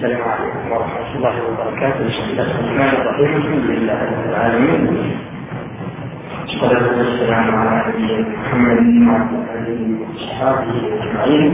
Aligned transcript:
السلام 0.00 0.22
عليكم 0.32 0.72
ورحمة 0.72 1.16
الله 1.16 1.34
وبركاته. 1.44 2.00
بسم 2.08 2.24
الله 2.32 2.48
الرحمن 2.56 2.90
الرحيم. 3.00 3.36
الحمد 3.36 3.66
لله 3.70 3.98
رب 4.12 4.24
العالمين. 4.32 4.80
والصلاة 6.40 6.86
والسلام 6.98 7.46
على 7.60 7.84
نبينا 7.88 8.28
محمد 8.32 8.80
وعلى 9.08 9.44
آله 9.60 9.80
وأصحابه 10.00 10.72
أجمعين 11.04 11.52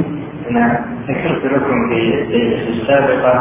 أنا 0.51 0.65
ذكرت 1.09 1.43
لكم 1.45 1.79
في 1.91 1.99
الليلة 2.23 2.69
السابقة 2.69 3.35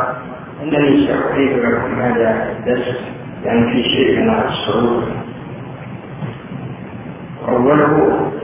أنني 0.63 1.07
سأعيد 1.07 1.53
لكم 1.65 2.01
هذا 2.01 2.29
الدرس 2.57 2.99
يعني 3.45 3.63
في 3.71 3.83
شيء 3.89 4.09
من 4.19 4.29
الصعود 4.29 5.05
أوله 7.47 7.93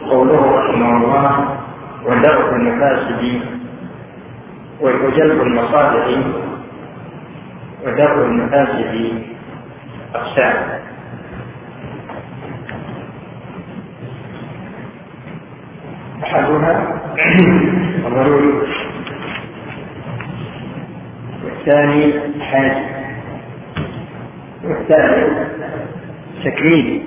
قوله 0.09 0.41
رحمه 0.59 0.89
الله 0.97 1.57
ودرء 2.05 2.55
المفاسد 2.55 3.21
وجلب 4.81 5.41
المصالح 5.41 6.05
ودرء 7.85 8.25
المفاسد 8.25 9.23
أقسام. 10.15 10.81
أحدها 16.23 17.01
ضروري 18.09 18.53
والثاني 21.43 22.13
حاجة 22.41 22.85
والثالث 24.63 25.47
تكميلي 26.45 27.01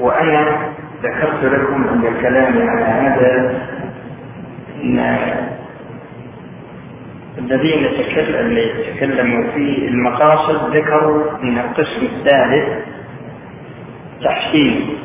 وأنا 0.00 0.58
ذكرت 1.02 1.44
لكم 1.44 1.88
عند 1.88 2.04
الكلام 2.04 2.68
على 2.68 2.84
هذا 2.84 3.54
أن 4.82 4.98
الذين 7.38 7.88
تكلموا 8.96 9.50
في 9.52 9.88
المقاصد 9.88 10.76
ذكروا 10.76 11.42
أن 11.42 11.58
القسم 11.58 12.06
الثالث 12.06 12.84
تحسين 14.24 14.98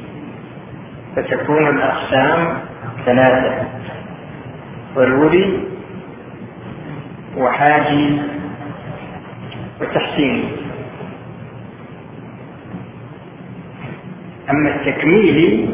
فتكون 1.15 1.67
الأقسام 1.67 2.57
ثلاثة 3.05 3.67
ضروري 4.95 5.67
وحاجي 7.37 8.21
وتحسين. 9.81 10.51
أما 14.49 14.75
التكميلي 14.75 15.69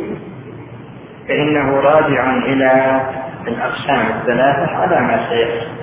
فإنه 1.28 1.80
راجع 1.80 2.38
إلى 2.38 3.02
الأقسام 3.48 4.06
الثلاثة 4.20 4.76
على 4.76 5.02
ما 5.02 5.30
سيأتي. 5.30 5.79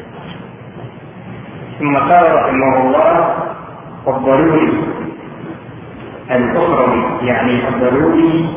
ثم 1.78 1.96
قال 1.96 2.34
رحمه 2.34 2.80
الله 2.80 3.34
والضروري 4.06 4.72
الأخروي 6.30 7.05
يعني 7.22 7.69
الضروري 7.69 8.48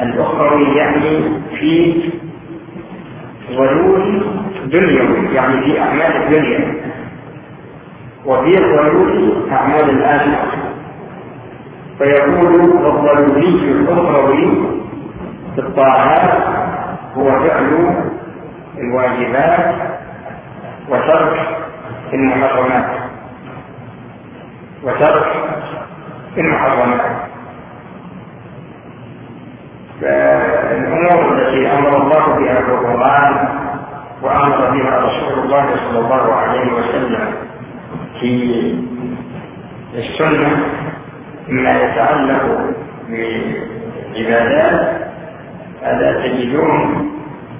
الأخروي 0.00 0.76
يعني 0.76 1.20
في 1.58 1.94
ضروري 3.56 4.22
دنيوي 4.66 5.34
يعني 5.34 5.62
في 5.64 5.80
أعمال 5.80 6.16
الدنيا 6.22 6.74
وفي 8.26 8.56
ضروري 8.56 9.34
أعمال 9.52 9.90
الآخرة. 9.90 10.46
فيقول 11.98 12.54
الضروري 12.86 13.48
الأخروي 13.48 14.64
في 15.54 15.60
الطاعات 15.60 16.42
هو 17.16 17.24
فعل 17.24 17.94
الواجبات 18.78 19.93
وترك 20.88 21.48
المحرمات. 22.12 22.90
وترك 24.82 25.32
المحرمات. 26.38 27.24
فالأمور 30.00 31.32
التي 31.32 31.72
أمر 31.78 31.96
الله 32.02 32.26
بها 32.38 32.54
في 32.54 32.70
القرآن 32.70 33.48
وأمر 34.22 34.70
بها 34.70 34.98
رسول 35.00 35.44
الله 35.44 35.66
صلى 35.76 35.98
الله 35.98 36.34
عليه 36.34 36.72
وسلم 36.72 37.34
في 38.20 38.74
السنة 39.94 40.66
مما 41.48 41.82
يتعلق 41.82 42.74
بعبادات 43.08 44.96
هذا 45.82 46.22
تجدون 46.22 47.10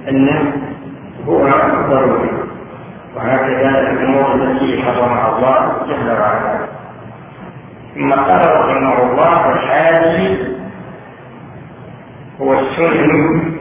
أنه 0.08 0.52
هو 1.28 1.48
ضروري 1.90 2.30
وهكذا 3.16 3.68
الأمور 3.68 4.34
التي 4.34 4.82
حرمها 4.82 5.36
الله 5.36 5.86
جل 5.86 6.10
وعلا. 6.10 6.58
ثم 7.94 8.12
قال 8.12 8.56
رحمه 8.60 9.02
الله 9.02 9.52
الحاج 9.52 10.38
هو 12.40 12.54
السنن 12.54 13.54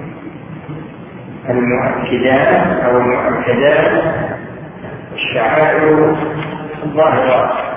المؤكدات 1.50 2.84
أو 2.84 2.97
المؤكدات 2.97 4.03
الشعائر 5.13 6.16
الظاهرات 6.84 7.74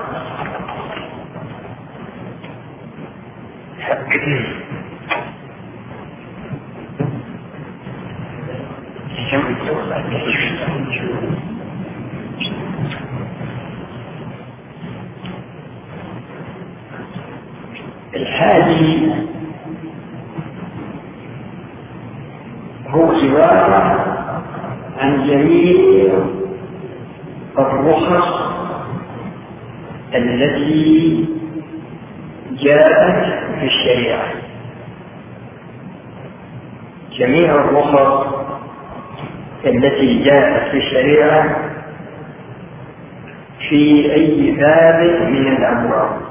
الحادي 18.17 19.13
هو 22.89 23.13
عبارة 23.13 24.07
عن 24.99 25.27
جميع 25.27 26.13
الرخص 27.59 28.57
التي 30.15 31.25
جاءت 32.63 33.25
في 33.61 33.67
الشريعة. 33.67 34.29
جميع 37.19 37.55
الرخص 37.55 38.35
التي 39.67 40.23
جاءت 40.25 40.71
في 40.71 40.77
الشريعة 40.77 41.57
في 43.69 44.13
أي 44.15 44.51
باب 44.51 45.31
من 45.31 45.49
الأبواب 45.49 46.26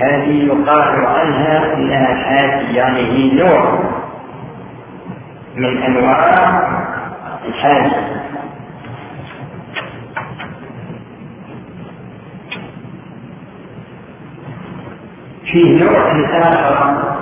هذه 0.00 0.44
يقال 0.44 1.06
عنها 1.06 1.74
أنها 1.74 2.14
حاجة 2.14 2.76
يعني 2.76 3.00
هي 3.00 3.34
نوع 3.34 3.78
من 5.56 5.82
أنواع 5.82 6.60
الحاجة. 7.48 8.20
فيه 15.44 15.84
نوع 15.84 16.12
آخر 16.42 17.14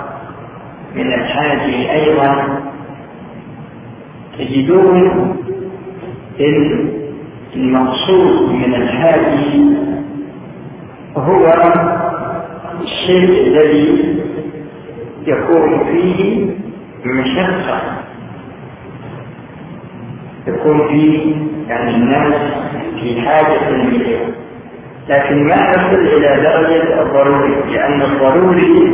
من 0.95 1.13
الحاجة 1.13 1.91
أيضا 1.91 2.59
تجدون 4.37 5.35
المقصود 7.55 8.51
من 8.51 8.75
الحاجة 8.75 9.39
هو 11.17 11.45
الشيء 12.83 13.47
الذي 13.47 14.15
يكون 15.27 15.83
فيه 15.85 16.45
مشقة. 17.05 17.81
يكون 20.47 20.87
فيه 20.87 21.35
يعني 21.69 21.95
الناس 21.95 22.33
في 23.01 23.21
حاجة 23.21 23.69
إليه. 23.69 24.17
لكن 25.09 25.43
ما 25.47 25.55
يصل 25.71 25.95
إلى 25.95 26.41
درجة 26.43 27.01
الضروري؟ 27.01 27.55
لأن 27.73 28.01
الضروري 28.01 28.91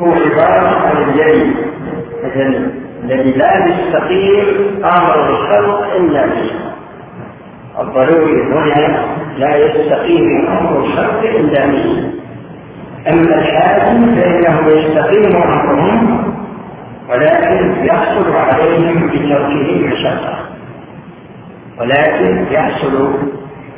هو 0.00 0.12
عبارة 0.12 0.68
عن 0.68 1.08
الجري 1.08 1.54
مثلا 2.24 2.70
الذي 3.04 3.30
لا 3.30 3.66
يستقيم 3.66 4.44
أمر 4.84 5.30
الخلق 5.30 5.94
إلا 5.96 6.26
به 6.26 6.50
الضروري 7.80 8.42
هنا 8.42 9.04
لا 9.38 9.56
يستقيم 9.56 10.46
أمر 10.46 10.78
الخلق 10.84 11.20
إلا 11.22 11.66
به 11.66 12.10
الحاكم 13.14 14.14
فإنه 14.14 14.68
يستقيم 14.68 15.36
أمرهم 15.36 16.24
ولكن 17.10 17.84
يحصل 17.84 18.32
عليهم 18.36 19.06
بتركه 19.08 19.86
مشقة. 19.86 20.38
ولكن 21.80 22.44
يحصل 22.50 23.12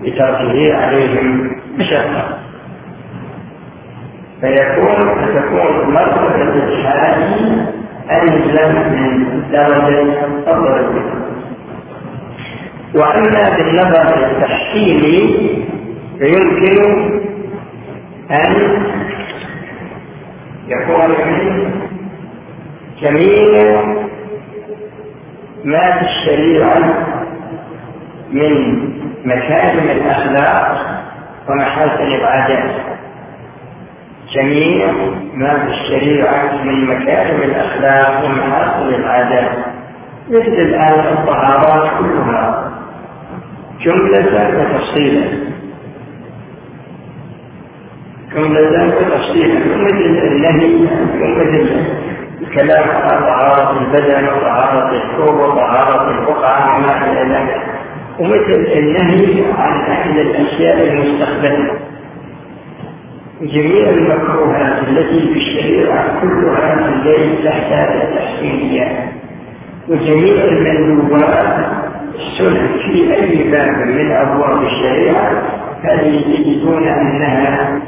بتركه 0.03 0.75
عليهم 0.77 1.51
مشقة. 1.79 2.39
فيكون 4.41 5.15
فتكون 5.15 5.95
مرتبة 5.95 6.65
الحاج 6.65 7.23
أنزل 8.11 8.75
من 8.91 9.43
درجة 9.53 10.03
الضروري 10.37 11.03
وأما 12.95 13.57
بالنظر 13.57 14.27
التحصيلي 14.31 15.37
فيمكن 16.19 17.21
أن 18.31 18.83
يكون 20.69 21.15
جميع 23.03 23.83
ما 25.65 25.99
في 25.99 26.05
الشريعة 26.05 26.79
من 28.33 28.79
مكارم 29.25 29.91
الأخلاق 29.91 30.87
ومحاسن 31.49 32.07
العادات؟ 32.07 32.71
جميع 34.35 34.87
ما 35.35 35.59
في 35.59 35.71
الشريعة 35.71 36.63
من 36.65 36.85
مكارم 36.85 37.43
الأخلاق 37.43 38.25
ومحاسن 38.25 38.95
العادات؟ 38.95 39.59
مثل 40.31 40.53
الآن 40.53 41.01
الطهارات 41.01 41.91
كلها. 41.99 42.71
جملة 43.81 44.61
وتفصيلا 44.61 45.25
جملة 48.35 48.87
وتفصيلا 48.87 49.55
مثل 49.77 50.19
النهي 50.27 50.75
ومثل 51.23 51.81
على 52.57 53.21
طهارة 53.21 53.79
البدن 53.81 54.25
وطهارة 54.29 54.97
الثوب 54.97 55.35
وطهارة 55.35 56.11
البقعة 56.11 56.77
وما 56.77 57.13
إلى 57.13 57.35
ذلك. 57.35 57.63
ومثل 58.19 58.67
النهي 58.79 59.45
عن 59.59 59.81
أحد 59.93 60.17
الأشياء 60.19 60.93
المستخدمة 60.93 61.71
جميع 63.43 63.89
المكروهات 63.91 64.89
التي 64.89 65.21
في 65.21 65.39
الشريعة 65.39 66.21
كلها 66.21 66.89
الليل 66.89 67.45
تحت 67.45 67.73
التحسينيات 67.73 68.97
وجميع 69.89 70.45
المندوبات 70.45 71.67
السنن 72.15 72.69
في 72.79 73.15
أي 73.15 73.51
باب 73.51 73.69
من 73.87 74.13
أبواب 74.13 74.63
الشريعة 74.63 75.43
هذه 75.83 76.21
تجدون 76.37 76.89
أنها 76.89 77.81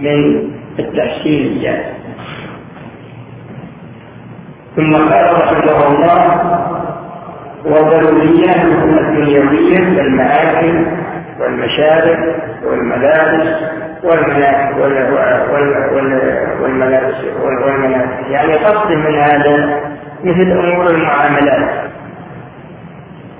من 0.00 0.50
التحسينيات 0.78 1.84
ثم 4.76 4.94
قال 4.94 5.32
رحمه 5.32 5.86
الله 5.86 6.20
وضرورياتهم 7.64 8.98
الدنيوية 8.98 9.78
كالمآكل 9.78 10.86
والمشارب 11.40 12.18
والملابس 12.64 13.48
والملابس 16.62 17.14
والملابس. 17.42 18.26
يعني 18.30 18.52
قصد 18.52 18.92
من 18.92 19.14
هذا 19.14 19.80
مثل 20.24 20.50
أمور 20.50 20.90
المعاملات. 20.90 21.90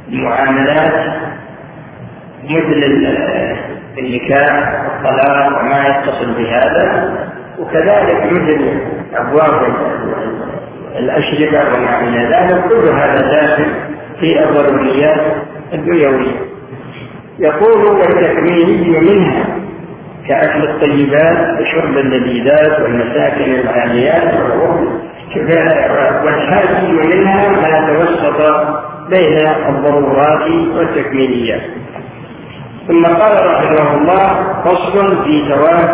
المعاملات 0.09 1.13
مثل 2.45 2.85
النكاح 3.99 4.85
والطلاق 4.85 5.61
وما 5.61 5.89
يتصل 5.89 6.35
بهذا 6.35 7.15
وكذلك 7.59 8.33
مثل 8.33 8.81
أبواب 9.15 9.75
الأشربة 10.99 11.75
وما 11.75 12.01
إلى 12.01 12.19
ذلك 12.19 12.65
كل 12.69 12.89
هذا 12.89 13.21
داخل 13.21 13.65
في 14.21 14.45
الضروريات 14.45 15.21
الدنيوية. 15.73 16.51
يقول 17.39 17.87
والتكميلي 17.87 19.01
منها 19.01 19.45
كأكل 20.29 20.63
الطيبات 20.63 21.61
وشرب 21.61 21.99
اللذيذات 21.99 22.81
والمساكن 22.81 23.55
العاليات 23.55 24.35
والحاجي 26.25 26.93
منها 26.93 27.49
ما 27.49 27.87
توسط 27.87 28.67
بين 29.11 29.49
الضرورات 29.69 30.51
والتكميليات. 30.77 31.61
ثم 32.89 33.07
قال 33.07 33.47
رحمه 33.47 33.95
الله 33.95 34.53
فصل 34.65 35.25
في 35.25 35.45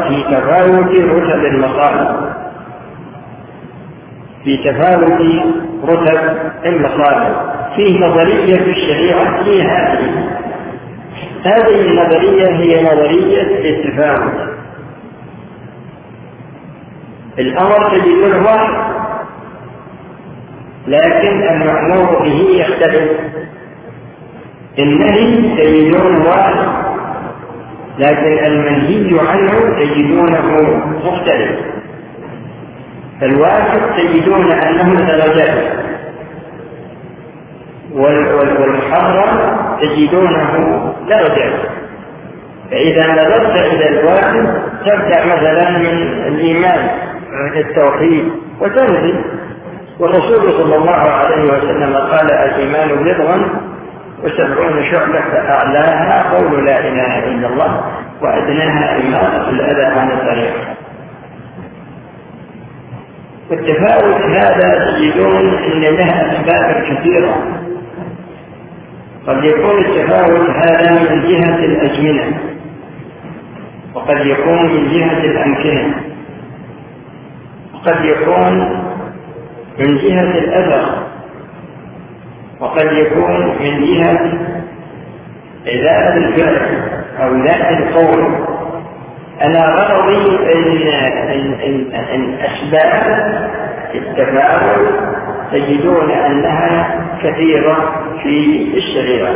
في 0.08 0.22
تفاوت 0.22 0.90
رتب 0.90 1.44
المصالح. 1.44 2.10
في 4.44 4.56
تفاوت 4.56 5.20
رتب 5.84 6.36
المصالح. 6.64 7.30
فيه 7.76 8.00
نظرية 8.00 8.56
في 8.56 8.70
الشريعة 8.70 9.44
في 9.44 9.62
هذه. 9.62 10.30
هذه 11.44 11.80
النظرية 11.80 12.48
هي 12.48 12.84
نظرية 12.84 13.70
التفاوت. 13.70 14.56
الأمر 17.38 17.90
تجدونه 17.90 18.44
واحد 18.46 18.96
لكن 20.86 21.42
المأمور 21.42 22.22
به 22.22 22.46
يختلف. 22.50 23.10
النهي 24.78 25.56
تجدونه 25.56 26.28
واحد 26.28 26.54
لكن 27.98 28.44
المنهي 28.44 29.20
عنه 29.28 29.52
تجدونه 29.80 30.46
مختلف. 31.04 31.50
الواجب 33.22 33.80
تجدون 33.96 34.52
أنه 34.52 34.94
درجات. 34.94 35.72
والمحرم 37.94 39.56
تجدونه 39.80 40.52
درجات. 41.08 41.52
فإذا 42.70 43.12
نظرت 43.12 43.56
إلى 43.72 43.88
الواجب 43.88 44.62
تبدأ 44.86 45.26
مثلا 45.26 45.70
من 45.78 46.24
الإيمان 46.26 46.88
التوحيد 47.56 48.24
وتنزل. 48.60 49.24
والرسول 50.00 50.52
صلى 50.52 50.76
الله 50.76 50.90
عليه 50.90 51.44
وسلم 51.44 51.96
قال 51.96 52.32
الإيمان 52.32 52.88
بضع 53.04 53.36
وسبعون 54.26 54.84
شعبة 54.90 55.48
أعلاها 55.48 56.36
قول 56.36 56.64
لا 56.64 56.78
إله 56.78 57.24
إلا 57.24 57.48
الله 57.48 57.80
وأدناها 58.22 59.00
إماطة 59.00 59.50
الأذى 59.50 59.84
عن 59.84 60.10
الطريق. 60.10 60.54
والتفاوت 63.50 64.22
هذا 64.22 64.90
تجدون 64.90 65.54
أن 65.54 65.80
لها 65.80 66.32
أسباب 66.32 66.84
كثيرة. 66.84 67.36
قد 69.26 69.44
يكون 69.44 69.78
التفاوت 69.78 70.50
هذا 70.50 70.90
من 70.92 71.22
جهة 71.22 71.64
الأزمنة 71.64 72.38
وقد 73.94 74.26
يكون 74.26 74.62
من 74.66 74.88
جهة 74.92 75.24
الأمكنة 75.24 75.94
وقد 77.74 78.04
يكون 78.04 78.58
من 79.78 79.96
جهة 79.98 80.38
الأثر 80.38 81.05
وقد 82.60 82.92
يكون 82.92 83.46
من 83.60 83.84
جهة 83.84 84.32
ذات 85.66 86.16
الفعل 86.16 86.80
أو 87.20 87.34
ذات 87.36 87.78
القول. 87.78 88.34
أنا 89.42 89.60
غرضي 89.60 90.38
أن 92.14 92.38
أسباب 92.40 93.02
التفاعل 93.94 94.86
تجدون 95.52 96.10
أنها 96.10 97.00
كثيرة 97.22 97.92
في 98.22 98.66
الشريعة. 98.76 99.34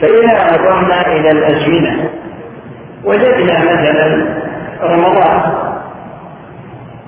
فإذا 0.00 0.52
نظرنا 0.52 1.06
إلى 1.06 1.30
الأزمنة 1.30 2.10
وجدنا 3.04 3.58
مثلا 3.58 4.26
رمضان. 4.82 5.42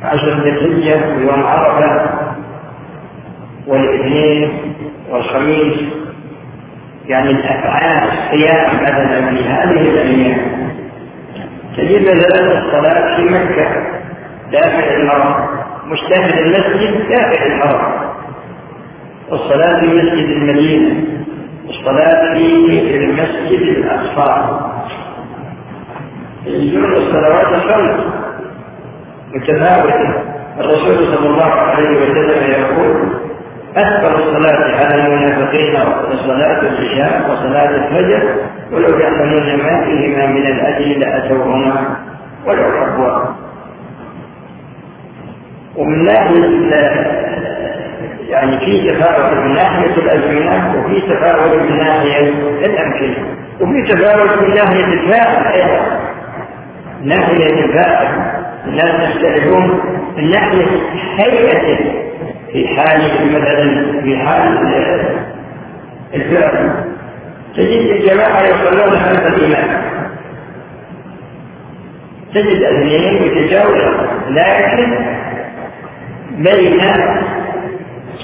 عشر 0.02 0.40
ذي 0.42 0.50
الحجة 0.50 1.16
ويوم 1.16 1.44
عرفة 1.47 2.11
والاثنين 3.66 4.52
والخميس 5.11 5.78
يعني 7.09 7.31
الأفعال 7.31 8.09
الصيام 8.09 8.83
مثلا 8.83 9.31
في 9.31 9.45
هذه 9.45 9.81
الأيام 9.81 10.38
تجد 11.76 12.02
مثلا 12.02 12.59
الصلاة 12.59 13.16
في 13.16 13.23
مكة 13.23 13.83
داخل 14.52 14.78
الحرم 14.78 15.62
داخل 16.11 16.38
المسجد 16.38 17.09
داخل 17.09 17.47
الحرم. 17.47 17.92
والصلاة 19.31 19.81
في 19.81 19.87
مسجد 19.87 20.28
المدينة 20.28 21.04
والصلاة 21.66 22.35
في 22.35 22.97
المسجد 22.97 23.61
الأقصى. 23.62 24.61
يجوز 26.47 26.85
الصلوات 26.92 27.47
الخمس 27.47 28.04
متفاوتة 29.35 30.23
الرسول 30.61 31.16
صلى 31.16 31.28
الله 31.28 31.45
عليه 31.45 31.88
وسلم 31.90 32.50
يقول 32.50 33.09
أكبر 33.76 34.18
الصلاة 34.18 34.76
على 34.76 34.94
المنافقين 35.06 35.74
صلاة 36.26 36.60
العشاء 36.60 37.30
وصلاة 37.30 37.70
الفجر 37.70 38.34
ولو 38.72 38.98
يعلمون 38.98 39.56
ما 39.56 39.84
فيهما 39.84 40.26
من 40.26 40.46
الأجر 40.46 40.98
لأتوهما 40.98 41.96
ولو 42.46 42.64
حبوا 42.80 43.24
ومن 45.76 46.04
ناحية 46.04 46.44
يعني 48.28 48.58
في 48.58 48.90
تفاوت 48.90 49.32
من 49.38 49.54
ناحية 49.54 49.96
الأزمنة 49.96 50.74
وفي 50.78 51.00
تفاوت 51.00 51.62
من 51.70 51.76
ناحية 51.78 52.28
الأمكنة. 52.66 53.26
وفي 53.60 53.82
تفاوت 53.92 54.42
من 54.42 54.54
ناحية 54.54 54.84
الفاعل 54.84 55.46
أيضا. 55.46 56.00
ناحية 57.02 57.64
الفاعل 57.64 58.32
الناس 58.66 59.10
يختلفون 59.10 59.80
من 60.16 60.30
ناحية 60.30 60.66
هيئته 61.18 61.92
في 62.52 62.68
حال 62.68 63.00
مثلا 63.32 64.02
في 64.02 64.16
حال 64.18 64.59
الفعل. 66.14 66.85
تجد 67.56 67.90
الجماعة 67.90 68.42
يصلون 68.42 68.90
خلف 68.90 69.26
الإمام 69.26 69.82
تجد 72.35 72.62
اثنين 72.62 73.23
يتجاوزون 73.23 74.06
لكن 74.30 74.97
بين 76.30 76.80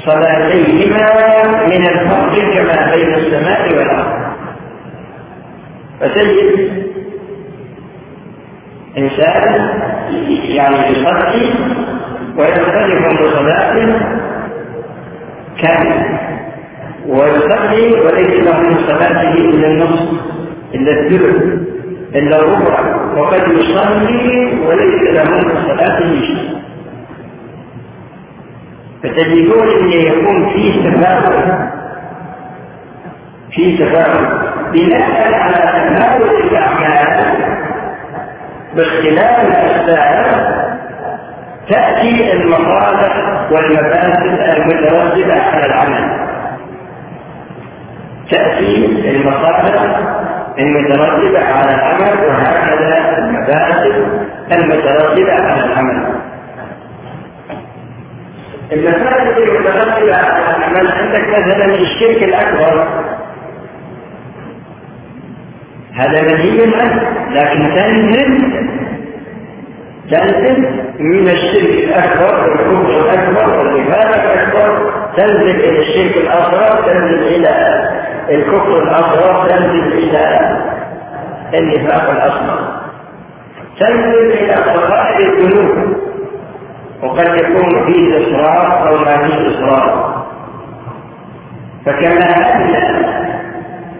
صلاتيهما 0.06 1.06
من 1.66 1.86
الفرق 1.86 2.54
كما 2.54 2.94
بين 2.94 3.14
السماء 3.14 3.74
والأرض. 3.76 4.28
فتجد 6.00 6.70
إنسان 8.98 9.70
يعني 10.48 10.76
يصلي 10.90 11.52
ويختلف 12.38 13.20
بصلاة 13.22 13.74
كاملة 15.62 16.18
ويصلي 17.08 18.00
وليس 18.00 18.40
له 18.40 18.60
من 18.60 18.76
صلاته 18.86 19.32
إلا 19.32 19.66
النصف 19.66 20.08
إلا 20.74 20.92
الثلث 20.92 21.42
إلا 22.14 22.36
الربع 22.38 22.96
وقد 23.16 23.42
يصلي 23.52 24.58
وليس 24.66 25.02
له 25.10 25.24
من 25.24 25.66
صلاته 25.66 26.20
شيء. 26.20 26.58
فتجدون 29.02 29.68
أن 29.68 29.88
يكون 29.88 30.48
فيه 30.52 30.90
تفاؤل 30.90 31.68
فيه 33.50 33.84
تفاؤل 33.84 34.28
بناء 34.72 35.34
على 35.34 35.94
تفاؤل 35.96 36.30
الأعمال 36.40 37.34
باختلاف 38.76 39.40
الأسباب 39.40 40.67
تأتي 41.68 42.32
المصالح 42.32 43.16
والمفاسد 43.50 44.40
المترتبة 44.56 45.42
على 45.42 45.66
العمل. 45.66 46.28
تأتي 48.30 48.86
المصالح 49.10 49.96
المترتبة 50.58 51.44
على 51.44 51.74
العمل 51.74 52.26
وهكذا 52.26 53.18
المفاسد 53.18 54.20
المترتبة 54.52 55.32
على 55.32 55.64
العمل. 55.64 56.14
المفاسد 58.72 59.38
المترتبة 59.38 60.16
على 60.16 60.56
العمل 60.56 60.92
عندك 60.92 61.28
مثلا 61.28 61.64
الشرك 61.64 62.22
الأكبر. 62.22 62.88
هذا 65.94 66.22
منهي 66.22 66.74
عنه 66.80 67.02
لكن 67.30 67.74
تنزل 67.74 68.68
تنزل 70.10 70.84
من 71.00 71.28
الشرك 71.28 71.84
الأكبر 71.84 72.48
والكفر 72.48 73.00
الأكبر 73.00 73.58
والنفاق 73.58 74.32
الأكبر. 74.32 74.92
تنزل 75.16 75.60
إلى 75.60 75.78
الشرك 75.78 76.16
الأصغر 76.16 76.82
تنزل 76.86 77.22
إلى 77.22 77.50
الكفر 78.30 78.82
الأصغر 78.82 79.48
تنزل 79.48 79.92
إلى 79.92 80.56
النفاق 81.54 82.10
الأصغر. 82.10 82.80
تنزل 83.80 84.32
إلى 84.32 84.54
صغائر 84.74 85.28
الذنوب. 85.28 85.96
وقد 87.02 87.26
يكون 87.26 87.86
فيه 87.86 88.18
إصرار 88.18 88.88
أو 88.88 88.96
ما 88.98 89.18
فيه 89.18 89.48
إصرار. 89.48 90.14
فكما 91.86 92.54
أن 92.54 92.72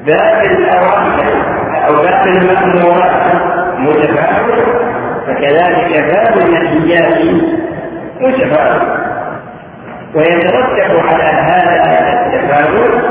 باب 0.07 0.45
الأوامر 0.47 1.25
أو 1.89 1.93
باب 1.95 2.27
المأمورات 2.27 3.35
متفاوت 3.79 4.89
فكذلك 5.29 6.05
باب 6.13 6.39
المنهيات 6.39 7.19
متفاوت 8.21 8.83
ويترتب 10.15 11.07
على 11.07 11.25
هذا 11.25 12.27
التفاوت 12.27 13.05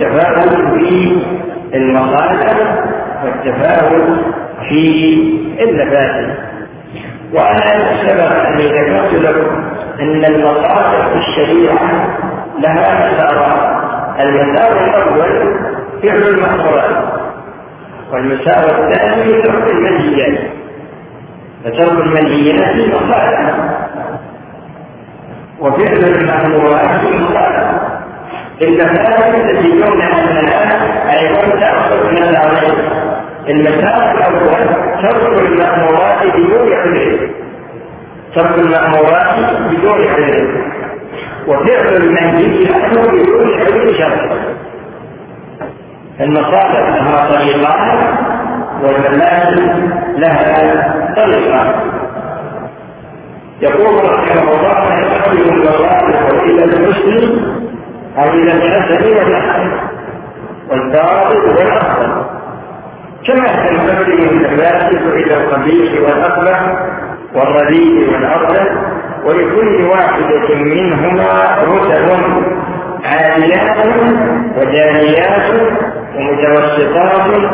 تفاوت 0.00 0.74
في 0.74 1.18
المصالح 1.74 2.56
والتفاوت 3.24 4.18
في 4.68 5.14
المفاسد 5.60 6.34
وأنا 7.32 8.02
سبق 8.02 8.46
أني 8.46 8.66
ذكرت 8.66 9.14
لكم 9.14 9.64
أن 10.00 10.24
المصالح 10.24 11.08
في 11.08 11.18
الشريعة 11.18 12.18
لها 12.58 13.12
مسارات 13.12 13.80
المسار 14.20 14.84
الأول 14.84 15.54
فعل 16.02 16.22
المأمورات 16.22 17.04
والمساواة 18.12 18.88
الثاني 18.88 19.42
ترك 19.42 19.70
المنهيات 19.70 20.40
فترك 21.64 21.92
المنهيات 21.92 22.76
مصالح 22.88 23.54
وفعل 25.60 26.04
المأمورات 26.04 27.00
مصالح 27.04 27.80
المسائل 28.62 29.56
تجدون 29.56 30.02
انها 30.02 31.18
أيضا 31.18 31.60
تاخذ 31.60 32.10
من 32.10 32.18
الامرين 32.18 32.74
المسائل 33.48 34.16
الأول 34.16 34.66
ترك 35.02 35.38
المأمورات 35.38 36.26
بدون 36.36 36.72
علم. 36.72 37.30
ترك 38.34 38.58
المأمورات 38.58 39.34
بدون 39.70 40.06
علم. 40.08 40.62
وفعل 41.46 41.96
المنهيات 41.96 42.90
بدون 42.92 43.54
علم 43.60 43.92
شرط 43.98 44.30
المصالح 46.20 46.88
لها 46.88 47.30
طريقان 47.30 48.16
والمنازل 48.82 49.90
لها 50.16 51.14
طريقان 51.16 51.72
يقول 53.62 53.94
رحمه 54.04 54.42
الله 54.42 54.94
يقدم 54.98 55.52
المصالح 55.54 56.28
إلى 56.44 56.64
المسلم 56.64 57.60
أو 58.18 58.28
إلى 58.28 58.52
الحسن 58.52 59.04
والاحسن 59.08 59.70
والباطل 60.70 61.36
والافضل 61.36 62.22
كما 63.26 63.46
تنقسم 63.46 64.44
الفاسد 64.44 65.06
إلى 65.06 65.36
القبيح 65.36 66.02
والاقبح 66.02 66.60
والرديء 67.34 68.12
والافضل 68.12 68.66
ولكل 69.24 69.84
واحدة 69.84 70.54
منهما 70.54 71.58
رتب 71.64 72.10
عاليات 73.04 73.86
ودانيات 74.58 75.50
ومتوسطات 76.16 77.50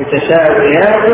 متساويات 0.00 1.10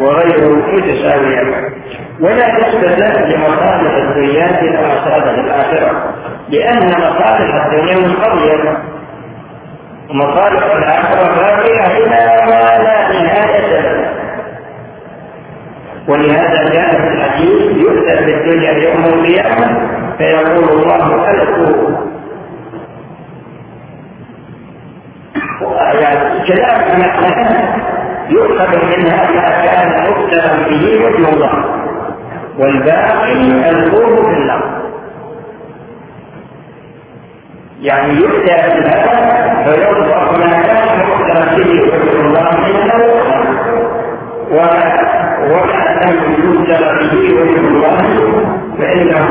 وغير 0.00 0.48
متساويات. 0.48 1.72
ولا 2.20 2.46
نسبة 2.54 2.96
لمصالح 3.26 3.94
الدنيا 3.96 4.60
إلى 4.60 4.78
مصالح 4.86 5.38
الآخرة 5.38 6.14
لأن 6.48 6.88
مصالح 6.88 7.54
الدنيا 7.64 7.96
منقضية. 8.08 8.78
ومصالح 10.10 10.74
الآخرة 10.76 11.34
باقية 11.40 11.86
إلى 11.96 12.46
ما 12.46 12.82
لا 12.82 13.22
نهاية 13.22 13.80
له. 13.80 14.10
ولهذا 16.08 16.68
جاء 16.74 16.90
في 16.90 17.08
الحديث 17.08 17.76
يؤتى 17.76 18.16
بالدنيا 18.24 18.72
يوم 18.72 19.04
القيامة 19.04 19.88
فيقول 20.18 20.68
الله 20.68 21.30
ألقوا. 21.30 22.10
يعني 26.00 26.46
كلام 26.46 27.02
يؤخذ 28.30 28.76
منها 28.86 29.30
ما 29.30 29.48
كان 29.66 30.10
مبتلا 30.10 30.68
به 30.68 31.04
وجه 31.04 31.28
الله 31.34 31.64
والباقي 32.58 33.70
القوم 33.70 34.24
في 34.24 34.36
النار 34.36 34.80
يعني 37.80 38.12
يؤتى 38.12 38.56
بهذا 38.56 39.64
فيرفع 39.64 40.32
ما 40.32 40.62
كان 40.62 40.98
مبتلا 41.08 41.56
به 41.56 41.82
وجه 41.82 42.20
الله 42.20 42.50
منه 42.50 42.90
وما 44.50 45.00
لم 46.04 46.34
يبتلى 46.38 46.98
به 47.00 47.34
وجه 47.40 47.58
الله 47.58 48.02
فإنه 48.78 49.28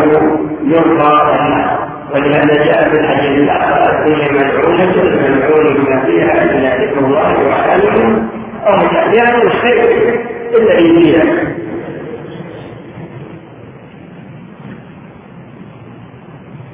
يرفع 0.64 1.36
النار 1.36 1.90
ولهذا 2.14 2.64
جاء 2.64 2.90
في 2.90 3.00
الحديث 3.00 3.32
الآخر 3.40 4.00
الدنيا 4.00 4.32
ملعونه 4.32 4.94
الملعون 5.02 5.74
بما 5.74 6.00
فيها 6.06 6.44
الا 6.44 6.78
ذكر 6.78 7.00
الله 7.00 7.48
وحاله 7.48 8.24
أو 8.68 8.74
يعني 9.14 9.44
الخير 9.44 10.20
الا 10.56 10.78
ايدينا 10.78 11.50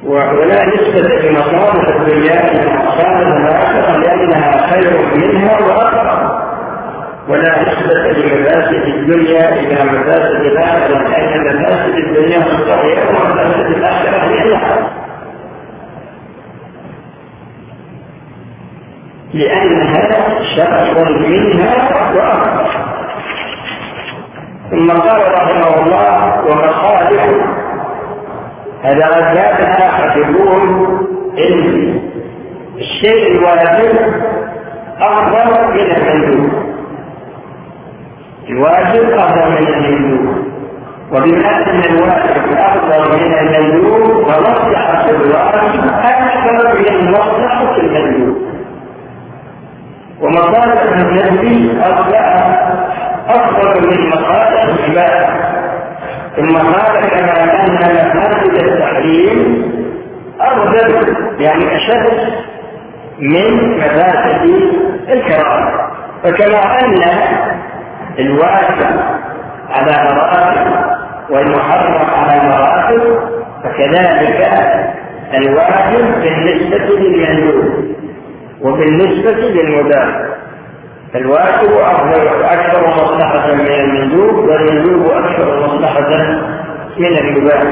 ولا 0.03 0.65
نسبة 0.65 1.29
لمصالح 1.29 1.87
الدنيا 1.95 2.51
إلى 2.51 2.73
مصالح 2.73 3.27
الآخرة 3.27 3.97
لأنها 3.97 4.67
خير 4.67 4.91
منها 5.15 5.59
وأكثر 5.59 6.45
ولا 7.29 7.61
نسبة 7.61 8.11
لمفاسد 8.11 8.83
الدنيا 8.87 9.53
إلى 9.53 9.83
مفاسد 9.91 10.41
الآخرة 10.45 11.07
لأن 11.09 11.61
مفاسد 11.61 11.95
الدنيا 11.95 12.39
مستطيعة 12.39 13.09
ومفاسد 13.09 13.65
الآخرة 13.65 14.17
هي 14.17 14.59
لأنها 19.35 20.39
شرف 20.55 20.97
منها 21.09 21.75
وأكبر 22.15 22.65
ثم 24.71 24.91
قال 24.91 25.33
رحمه 25.33 25.83
الله 25.83 26.41
ومصالح 26.45 27.29
هذا 28.83 29.05
غزاتنا 29.07 30.15
يقول 30.15 30.61
إن 31.37 31.99
الشيء 32.77 33.31
الواجب 33.31 33.95
أفضل 34.99 35.73
من 35.73 35.79
المندوب 35.79 36.51
الواجب 38.49 39.09
أفضل 39.09 39.51
من 39.51 39.67
المندوب 39.67 40.35
وبما 41.11 41.69
أن 41.69 41.81
الواجب 41.89 42.57
أفضل 42.57 43.17
من 43.17 43.33
المندوب 43.33 44.23
فمصلحة 44.31 45.09
الواجب 45.09 45.89
أكثر 46.03 46.79
من 46.79 47.11
مصلحة 47.11 47.75
المندوب 47.77 48.54
ومصالح 50.21 50.81
النبي 50.81 51.79
أصبح 51.81 52.47
أفضل 53.29 53.87
من 53.87 54.09
مصالح 54.09 54.63
العباد 54.63 55.27
ثم 56.37 56.57
قال 56.57 57.09
كما 57.09 57.43
أن 57.63 57.73
مفاسد 57.73 58.53
التحريم 58.55 59.65
أفضل 60.41 61.15
يعني 61.39 61.75
أشد 61.75 62.33
من 63.19 63.77
مفاسد 63.77 64.49
الكراهة 65.09 65.91
فكما 66.23 66.79
أن 66.81 67.01
الواجب 68.19 68.99
على 69.69 70.15
مراتب 70.15 70.85
والمحرم 71.29 71.95
على 72.15 72.49
مراتب 72.49 73.19
فكذلك 73.63 74.49
الواجب 75.33 76.21
بالنسبة 76.21 76.77
للمندوب 76.99 77.95
وبالنسبة 78.61 79.31
للمباح 79.31 80.21
الواجب 81.15 81.71
أكثر 82.43 82.87
مصلحة 82.87 83.53
من 83.53 83.67
المندوب 83.67 84.35
والمندوب 84.35 85.11
أكثر 85.11 85.67
مصلحة 85.67 86.09
من 86.97 87.17
المباح 87.17 87.63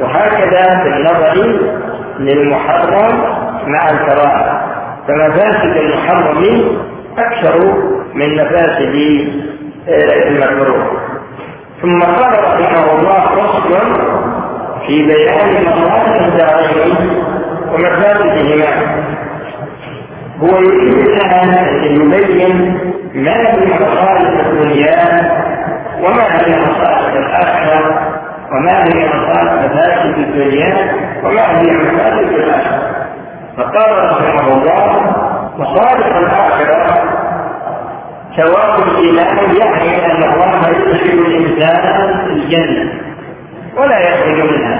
وهكذا 0.00 0.84
بالنظر 0.84 1.58
للمحرم 2.18 3.20
مع 3.66 3.90
الكراهة. 3.90 4.62
فمفاسد 5.08 5.76
المحرم 5.76 6.60
أكثر 7.18 7.58
من 8.14 8.34
مفاسد 8.34 8.94
آه، 9.88 10.28
المكروه. 10.28 10.86
ثم 11.82 12.02
قال 12.02 12.32
رحمه 12.44 12.98
الله 12.98 13.20
فصل 13.36 13.74
في 14.86 15.06
بيان 15.06 15.64
مصالح 15.64 16.20
الدارين 16.26 16.96
ومفاسدهما. 17.72 19.15
هو 20.40 20.58
يريد 20.58 21.08
أن 21.20 21.54
يبين 21.84 22.78
ما 23.14 23.32
هي 23.32 23.74
مصالح 23.74 24.46
الدنيا 24.46 25.30
وما 26.02 26.46
هي 26.46 26.60
مصالح 26.60 27.12
الآخرة 27.12 28.12
وما 28.52 28.84
هي 28.84 29.08
مصالح 29.08 29.52
مفاسد 29.52 30.18
الدنيا 30.18 30.92
وما 31.24 31.60
هي 31.60 31.72
مفاسد 31.72 32.32
الآخرة. 32.34 33.06
فقال 33.56 34.10
رحمه 34.10 34.52
الله 34.52 35.14
مصالح 35.58 36.16
الآخرة 36.16 37.02
ثواب 38.36 38.88
الإيمان 38.88 39.56
يعني 39.56 40.06
أن 40.06 40.22
الله 40.22 40.68
يدخل 40.68 41.18
الإنسان 41.26 42.20
الجنة 42.30 42.92
ولا 43.76 44.00
يخرج 44.00 44.50
منها. 44.52 44.78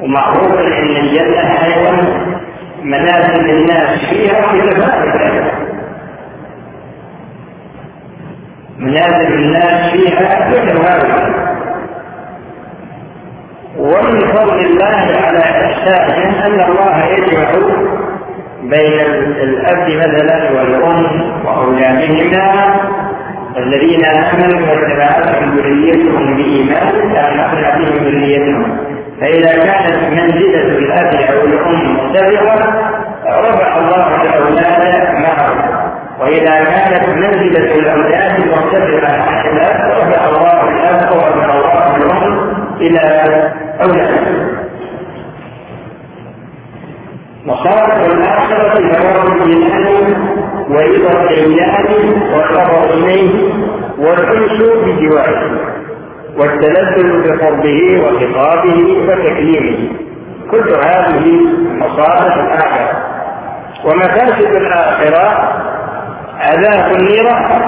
ومعروف 0.00 0.52
أن 0.58 0.96
الجنة 0.96 1.64
أيضا 1.64 2.06
منازل 2.82 3.50
الناس 3.50 3.98
فيها 4.10 4.52
متفاوتة 4.52 5.50
منازل 8.78 9.34
الناس 9.34 9.92
فيها 9.92 10.48
متفاوتة 10.50 11.50
ومن 13.78 14.20
فضل 14.20 14.58
الله 14.58 15.16
على 15.26 15.38
إحسانه 15.38 16.46
أن 16.46 16.60
الله 16.70 17.04
يجمع 17.06 17.50
بين 18.62 19.00
الأب 19.42 19.88
مثلا 19.88 20.50
والأم 20.50 21.20
وأولادهما 21.46 22.74
الذين 23.56 24.04
آمنوا 24.04 24.60
واتبعتهم 24.70 25.56
ذريتهم 25.56 26.36
بإيمان 26.36 26.88
ألحقنا 27.10 27.78
بهم 27.78 28.04
ذريتهم. 28.04 28.76
فإذا 29.20 29.52
كانت 29.64 29.96
منزلة 30.12 30.78
الأب 30.78 31.14
أو 31.14 31.44
الأم 31.46 31.96
مرتفعة 31.96 32.56
رفع 33.26 33.78
الله 33.78 34.22
الأولاد 34.22 35.14
معه. 35.14 35.80
وإذا 36.20 36.64
كانت 36.64 37.08
منزلة 37.08 37.74
الأولاد 37.74 38.40
مرتفعة 38.40 39.22
عن 39.22 39.48
الأب 39.48 39.90
رفع 39.90 40.28
الله 40.28 40.68
الأب 40.68 41.12
ورفع 41.12 41.54
الله 41.54 41.96
الأم 41.96 42.50
إلى 42.80 43.00
أولادهم 43.82 44.60
مصالح 47.44 47.94
الآخرة 47.96 48.92
ثواب 48.92 49.26
الإيمان 49.36 50.14
ورضا 50.70 51.22
الإيمان 51.30 51.86
والخبر 52.34 52.84
إليه 52.94 53.52
والأنس 53.98 54.62
بجواره 54.84 55.79
والتلذذ 56.40 57.28
بقربه 57.28 58.02
وخطابه 58.02 58.78
وتكليمه. 59.08 59.88
كل 60.50 60.74
هذه 60.84 61.40
مصالح 61.72 62.34
الآخرة. 62.36 63.02
ومفاسد 63.84 64.54
الآخرة 64.54 65.26
عذاب 66.40 66.96
النيرة 66.96 67.60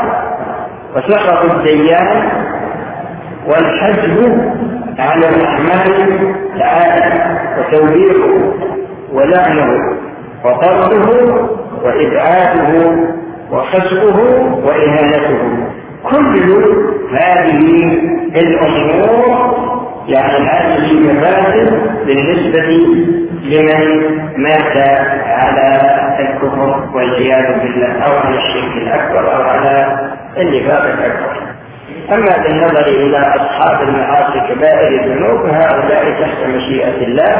وسخط 0.96 1.44
الديان 1.50 2.30
والحجب 3.46 4.40
على 4.98 5.28
الرحمن 5.28 6.34
تعالى 6.58 7.38
وتوبيخه 7.58 8.52
ولعنه 9.12 9.96
وطرده 10.44 11.34
وإبعاده 11.84 12.96
وخسفه 13.50 14.18
وإهانته. 14.64 15.38
كل 16.10 16.52
هذه 17.12 17.58
الأمور 18.36 19.52
يعني 20.08 20.48
هذه 20.48 20.92
مفاسد 20.94 21.80
بالنسبة 22.06 22.66
لمن 23.44 24.18
مات 24.36 24.76
على 25.26 25.80
الكفر 26.20 26.88
والعياذ 26.94 27.60
بالله 27.60 28.02
أو 28.02 28.16
على 28.16 28.36
الشرك 28.36 28.76
الأكبر 28.76 29.36
أو 29.36 29.42
على 29.42 29.98
النفاق 30.38 30.82
الأكبر. 30.82 31.42
أما 32.12 32.36
بالنظر 32.42 32.86
إلى 32.86 33.18
أصحاب 33.18 33.88
المعاصي 33.88 34.54
كبائر 34.54 35.04
الذنوب 35.04 35.46
فهؤلاء 35.46 36.20
تحت 36.20 36.46
مشيئة 36.46 37.04
الله 37.06 37.32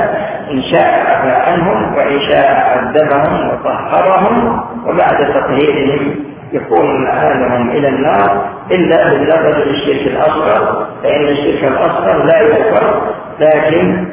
إن 0.51 0.63
شاء 0.63 1.07
عفى 1.07 1.51
عنهم 1.51 1.95
وإن 1.97 2.21
شاء 2.21 2.55
عذبهم 2.55 3.49
وطهرهم 3.49 4.61
وبعد 4.87 5.17
تطهيرهم 5.35 6.15
يكون 6.53 7.05
مآلهم 7.05 7.71
إلى 7.71 7.89
النار 7.89 8.51
إلا 8.71 9.09
بالنظر 9.09 9.65
للشرك 9.65 10.07
الأصغر 10.07 10.87
فإن 11.03 11.25
الشرك 11.25 11.65
الأصغر 11.65 12.25
لا 12.25 12.41
يكفر 12.41 13.03
لكن 13.41 14.07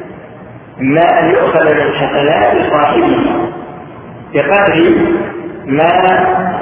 ما 0.78 1.20
أن 1.20 1.30
يؤخذ 1.30 1.64
من 1.64 1.92
حسنات 1.94 2.70
صاحبه. 2.70 3.16
بقدر 4.34 4.92
ما 5.66 5.90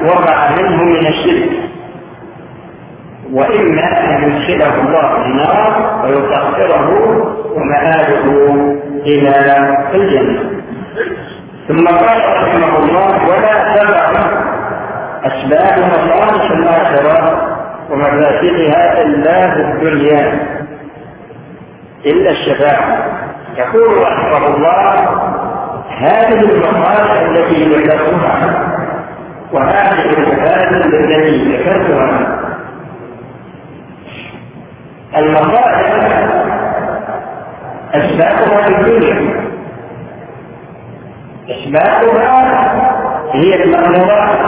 وقع 0.07 0.51
منه 0.51 0.85
من 0.85 1.07
الشرك. 1.07 1.51
وإما 3.33 4.17
أن 4.17 4.23
يدخله 4.23 4.81
الله 4.81 5.27
النار 5.27 6.01
ويطهره 6.05 6.91
ومآله 7.55 8.25
إلى 9.07 9.35
الجنة. 9.95 10.51
ثم 11.69 11.87
قال 11.87 12.23
رحمه 12.43 12.79
الله 12.79 13.29
ولا 13.29 13.77
تبع 13.77 14.58
أسباب 15.29 15.79
مصالح 15.79 16.51
الآخرة 16.51 17.49
ومفاسدها 17.91 19.03
إلا 19.03 19.55
في 19.55 19.61
الدنيا. 19.61 20.47
إلا 22.07 22.31
الشفاعة. 22.31 22.99
يقول 23.57 24.03
رحمه 24.03 24.47
الله 24.47 24.95
هذه 25.99 26.41
المصالح 26.41 27.21
التي 27.21 27.65
ذكرتها 27.65 28.69
وهذه 29.53 30.19
المفاسد 30.19 30.95
التي 30.95 31.57
ذكرتها. 31.57 32.39
المصالح 35.17 36.19
أسبابها 37.95 38.63
في 38.63 38.69
الدنيا. 38.69 39.49
أسبابها 41.51 42.69
هي 43.33 43.65
المأمورات. 43.65 44.39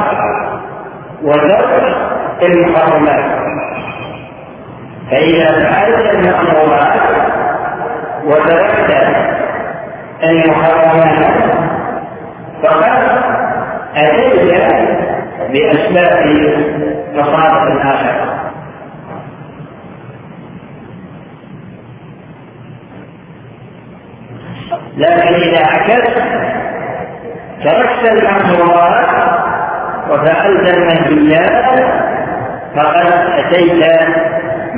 وترك 1.22 1.92
المحرمات 2.42 3.24
فإذا 5.10 5.70
فعلت 5.70 6.14
المأمورات 6.14 7.00
وتركت 8.24 8.94
المحرمات 10.24 11.26
فقد 12.62 13.22
أتيت 13.96 14.62
بأسباب 15.52 16.26
مصالح 17.14 17.62
الآخرة 17.62 18.40
لكن 24.96 25.34
إذا 25.34 25.66
عكست 25.66 26.22
تركت 27.64 28.04
المأمورات 28.04 29.49
وفعلت 30.10 30.74
المنهيات 30.74 31.80
فقد 32.76 33.06
أتيت 33.38 33.84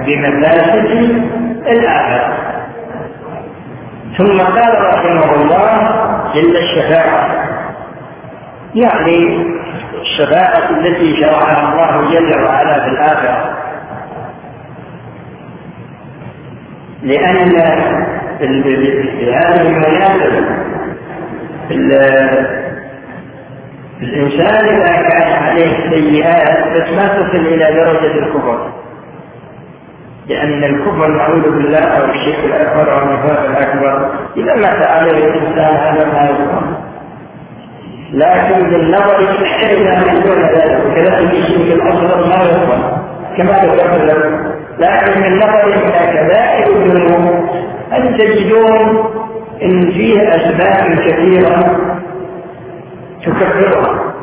بمفاسد 0.07 0.87
الآخرة 1.67 2.35
ثم 4.19 4.41
قال 4.41 4.95
رحمه 4.95 5.35
الله 5.35 5.89
إلا 6.35 6.59
الشفاعة. 6.59 7.29
يعني 8.75 9.47
الشفاعة 10.01 10.71
التي 10.71 11.17
شرعها 11.17 11.73
الله 11.73 12.11
جل 12.13 12.45
وعلا 12.45 12.85
في 12.85 12.89
الآخرة. 12.89 13.59
لأن 17.03 17.51
في 18.39 19.35
هذه 19.35 19.61
المناسبة 19.61 20.63
الإنسان 24.03 24.65
إذا 24.69 25.09
كان 25.09 25.43
عليه 25.43 25.91
سيئات 25.91 26.69
بس 26.77 26.91
ما 26.91 27.09
تصل 27.09 27.47
إلى 27.47 27.65
درجة 27.65 28.19
الكفر. 28.19 28.71
لأن 30.29 30.65
الكفر 30.65 31.07
نعوذ 31.07 31.43
بالله 31.43 31.79
أو 31.79 32.05
الشرك 32.05 32.45
الأكبر 32.45 32.93
أو 32.93 32.99
النفاق 33.03 33.45
الأكبر. 33.45 34.11
إذا 34.37 34.55
مات 34.55 34.87
عليه 34.87 35.11
الإنسان 35.11 35.77
هذا 35.77 36.05
ما 36.13 36.31
يكون 36.31 36.77
لكن 38.13 38.71
بالنظر 38.71 39.19
إلى 39.63 39.97
من 39.97 40.23
دون 40.23 40.43
ذلك. 40.43 40.81
وكذلك 40.87 41.33
الشرك 41.33 41.73
الأصغر 41.73 42.27
ما 42.29 42.45
يكون 42.45 43.03
كما 43.37 43.53
ذكرت 43.53 44.53
لكن 44.79 45.21
بالنظر 45.23 45.67
إلى 45.67 46.13
كبائر 46.13 46.77
الذنوب 46.77 47.49
هل 47.91 48.19
تجدون 48.19 49.05
إن 49.63 49.91
فيه 49.91 50.37
أسباب 50.37 50.99
كثيرة 50.99 51.77
تكفرها 53.25 54.15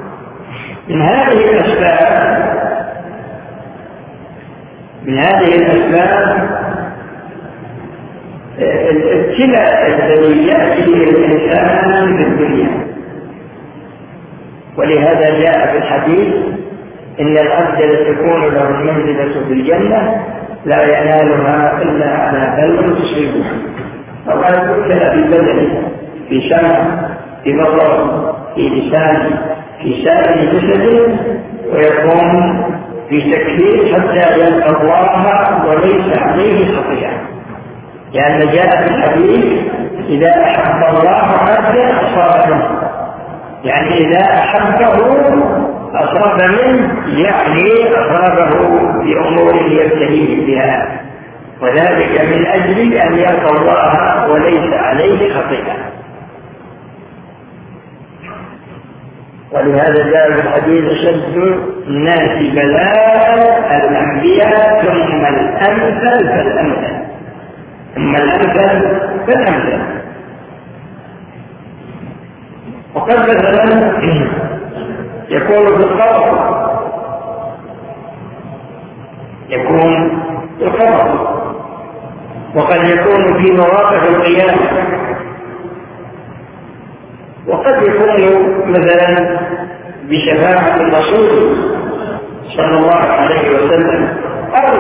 من 0.90 1.02
هذه 1.02 1.50
الأسباب 1.50 2.50
من 5.06 5.18
هذه 5.18 5.56
الأسباب 5.56 6.50
الابتلاء 8.60 9.88
الذي 9.88 10.48
يأتي 10.48 10.84
الإنسان 10.84 12.18
في 12.18 12.24
الدنيا. 12.24 12.70
ولهذا 14.78 15.40
جاء 15.40 15.72
في 15.72 15.78
الحديث 15.78 16.34
إن 17.20 17.38
العبد 17.38 17.82
لتكون 17.82 18.42
له 18.54 18.70
المنزلة 18.70 19.46
في 19.48 19.54
الجنة 19.54 20.26
لا 20.66 20.84
ينالها 20.84 21.82
إلا 21.82 22.06
على 22.16 22.62
بلد 22.62 22.96
تصيبه 22.96 23.44
فقد 24.26 24.54
ابتلى 24.54 25.12
في 25.12 25.22
بدنه 25.38 25.82
في 26.30 26.50
سمع 26.50 27.10
في 28.56 28.70
لسان 28.70 29.38
في 29.82 30.04
سائر 30.04 30.54
جسده 30.54 31.08
ويكون 31.74 32.64
في 33.10 33.22
تكفير 33.22 33.94
حتى 33.96 34.40
يلقى 34.40 34.70
الله 34.70 35.66
وليس 35.68 36.18
عليه 36.18 36.66
خطيئة. 36.76 37.12
لأن 38.14 38.40
جاء 38.40 38.84
في 38.84 38.96
الحديث 38.96 39.62
إذا 40.10 40.42
أحب 40.46 40.96
الله 40.96 41.10
عبدا 41.10 41.98
أصابه 42.02 42.62
يعني 43.64 43.98
إذا 43.98 44.22
أحبه 44.34 44.94
أصاب 45.94 46.42
منه 46.42 46.94
يعني 47.20 47.94
أصابه 47.94 48.60
بأمور 49.04 49.56
يبتليه 49.56 50.46
بها. 50.46 51.02
وذلك 51.62 52.22
من 52.22 52.46
أجل 52.46 52.94
أن 52.94 53.18
يلقى 53.18 53.50
الله 53.58 54.32
وليس 54.32 54.74
عليه 54.74 55.34
خطيئة. 55.34 55.99
ولهذا 59.52 60.10
جاء 60.10 60.32
في 60.32 60.40
الحديث 60.42 60.94
شد 60.94 61.38
الناس 61.88 62.54
بلاء 62.54 63.78
الأنبياء 63.78 64.82
ثم 64.86 65.26
الأمثل 65.26 66.28
فالأمثل. 66.30 67.06
ثم 67.96 68.16
الأمثل 68.16 69.00
فالأمثل. 69.28 69.82
وقد 72.96 73.20
مثلا 73.20 73.94
يكون 75.30 75.66
في 75.66 75.84
القبر. 75.84 76.60
يكون 79.50 80.22
في 80.60 80.64
القبر. 80.66 81.30
وقد 82.56 82.84
يكون 82.84 83.44
في 83.44 83.52
مواقف 83.52 84.10
القيامة. 84.10 84.99
وقد 87.48 87.84
يكون 87.84 88.72
مثلا 88.72 89.40
بشفاعة 90.10 90.76
الرسول 90.76 91.58
صلى 92.58 92.78
الله 92.78 92.96
عليه 92.96 93.56
وسلم 93.56 94.18
أو 94.56 94.78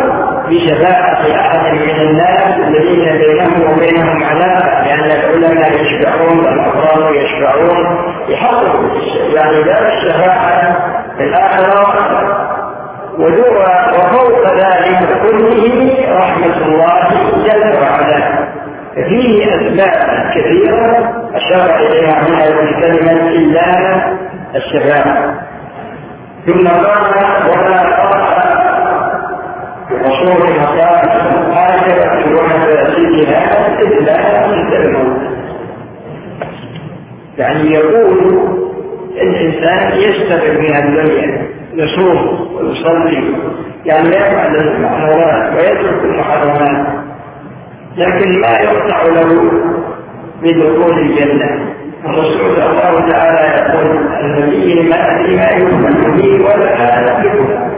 بشفاعة 0.47 1.21
أحد 1.35 1.73
من 1.73 2.01
الناس 2.07 2.59
الذين 2.67 3.17
بينهم 3.17 3.71
وبينهم 3.73 4.23
علاقة 4.23 4.83
لأن 4.85 5.11
العلماء 5.11 5.71
يشفعون 5.81 6.39
والأفراد 6.39 7.15
يشفعون 7.15 8.13
يحققوا 8.29 8.89
يعني 9.35 9.63
لا 9.63 9.93
الشفاعة 9.93 10.75
في 11.17 11.23
الآخرة 11.23 11.93
وفوق 13.19 14.53
ذلك 14.53 15.21
كله 15.21 15.93
رحمة 16.17 16.65
الله 16.65 17.07
جل 17.45 17.77
وعلا. 17.81 18.49
فيه 19.07 19.45
أسباب 19.55 20.29
كثيرة 20.35 21.13
أشار 21.35 21.75
إليها 21.75 22.27
هنا 22.27 22.61
الكلمة 22.61 23.11
إلا 23.29 23.65
الشفاعة 24.55 25.33
ثم 26.45 26.67
قال 26.67 27.49
ولا 27.49 27.99
وصول 30.05 30.47
المصائب 30.47 31.09
هكذا 31.51 32.25
ومفاسدها 32.25 33.81
إلا 33.81 34.47
من 34.47 34.73
الموت 34.73 35.19
يعني 37.37 37.71
يقول 37.73 38.39
الإنسان 39.21 39.99
يستغل 39.99 40.61
من 40.61 40.75
الدنيا 40.75 41.47
يصوم 41.73 42.47
ويصلي 42.55 43.35
يعني 43.85 44.09
يفعل 44.09 44.55
المأمورات 44.55 45.53
ويترك 45.55 46.03
المحرمات 46.03 46.98
لكن 47.97 48.41
ما 48.41 48.59
يقطع 48.59 49.03
له 49.03 49.51
بدخول 50.43 50.99
الجنة. 50.99 51.75
الرسول 52.05 52.61
الله 52.61 53.09
تعالى 53.11 53.61
يقول 53.61 53.97
النبي 54.23 54.89
ما 54.89 54.95
أدري 55.11 55.35
ما 55.35 55.49
يؤمن 55.49 56.17
به 56.17 56.45
ولا 56.45 56.99
أدركه 56.99 57.69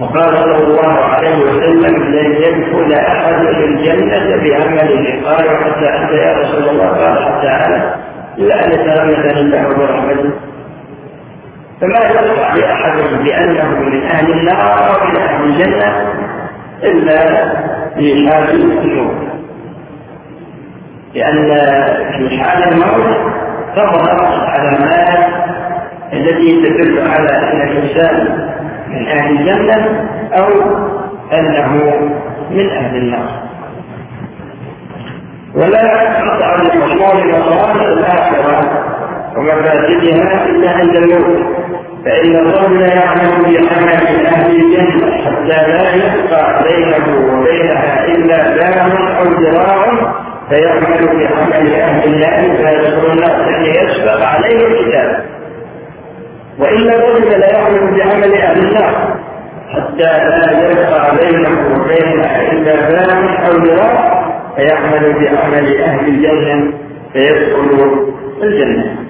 وقال 0.00 0.36
صلى 0.36 0.56
الله 0.66 0.92
عليه 0.92 1.36
وسلم 1.44 2.04
لن 2.04 2.32
يدخل 2.32 2.92
أحد 2.92 3.46
الجنة 3.46 4.36
بعمله 4.36 5.22
قالوا 5.24 5.56
حتى 5.64 5.88
انت 5.88 6.10
يا 6.12 6.38
رسول 6.38 6.68
الله. 6.68 6.86
قال 6.88 7.24
حتى 7.24 7.48
أنا 7.48 7.96
الا 8.38 8.64
ان 8.64 8.70
يتغمدني 8.72 9.40
الله 9.40 9.68
برحمته 9.76 10.30
فما 11.80 11.98
يقطع 11.98 12.54
لأحد 12.54 12.98
بأنه 13.24 13.68
من 13.80 14.02
أهل 14.02 14.32
النار 14.32 14.88
أو 14.88 15.08
من 15.08 15.16
أهل 15.16 15.44
الجنة 15.44 16.06
إلا 16.82 17.52
في 17.98 18.30
حال 18.30 19.08
لأن 21.14 21.48
في 22.28 22.38
حال 22.42 22.62
الموت 22.72 23.16
تظهر 23.76 24.34
العلامات 24.34 25.28
التي 26.12 26.62
تدل 26.62 27.08
على 27.08 27.30
أن 27.30 27.68
الإنسان 27.68 28.48
من 28.88 29.06
أهل 29.06 29.38
الجنة 29.38 30.08
أو 30.32 30.46
أنه 31.32 31.72
من 32.50 32.70
أهل 32.70 32.96
النار. 32.96 33.48
ولا 35.54 36.20
قطع 36.20 36.56
لمشروع 36.56 37.14
مصالح 37.14 37.82
الآخرة 37.82 38.97
ومفاسدها 39.36 40.46
إلا 40.46 40.70
عند 40.70 40.96
الموت. 40.96 41.46
فإن 42.04 42.36
الرجل 42.36 42.80
يعمل 42.80 43.42
بعمل 43.42 44.26
أهل 44.26 44.50
الجنة 44.50 45.10
حتى 45.24 45.68
لا 45.70 45.94
يبقى 45.94 46.62
بينه 46.64 47.06
وبينها 47.32 48.04
إلا 48.04 48.56
دام 48.56 48.90
أو 48.96 49.24
ذراع 49.24 49.84
فيعمل 50.48 51.06
بعمل 51.06 51.72
أهل 51.74 52.04
الله 52.14 52.56
فيذكر 52.56 53.12
الناس 53.12 53.30
أن 53.30 53.64
يسبق 53.64 54.24
عليه 54.26 54.66
الكتاب. 54.66 55.24
وإن 56.58 56.88
الرجل 56.90 57.40
لا 57.40 57.52
يعمل 57.52 57.98
بعمل 57.98 58.34
أهل 58.34 58.58
النار 58.58 59.16
حتى 59.68 60.02
لا 60.28 60.70
يبقى 60.70 61.16
بينه 61.16 61.80
وبينها 61.80 62.52
إلا 62.52 62.74
باب 62.88 63.10
أو 63.46 63.56
ذراع 63.58 64.24
فيعمل 64.56 65.12
بعمل 65.12 65.80
أهل 65.82 66.08
الجنة 66.08 66.72
فيدخل 67.12 68.06
الجنة. 68.42 69.07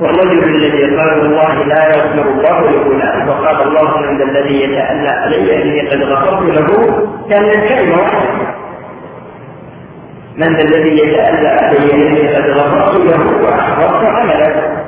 والرجل 0.00 0.44
الذي 0.44 0.96
قال 0.96 1.20
الله 1.20 1.64
لا 1.64 1.88
يغفر 1.88 2.30
الله 2.30 2.70
لفلان 2.70 3.28
وقال 3.28 3.62
الله 3.62 3.98
عند 3.98 4.20
الذي 4.20 4.62
يتألى 4.62 5.08
علي 5.08 5.62
إني 5.62 5.88
قد 5.90 6.02
غفرت 6.02 6.42
له 6.42 6.68
كان 7.30 7.44
الكلمة 7.44 8.02
واحدة. 8.02 8.54
من 10.36 10.60
الذي 10.60 10.98
يتألى 10.98 11.48
عليه 11.48 11.94
أني 11.94 12.36
قد 12.36 12.50
غفرت 12.50 12.96
له 12.96 13.42
وأحبطت 13.42 14.04
عمله. 14.04 14.78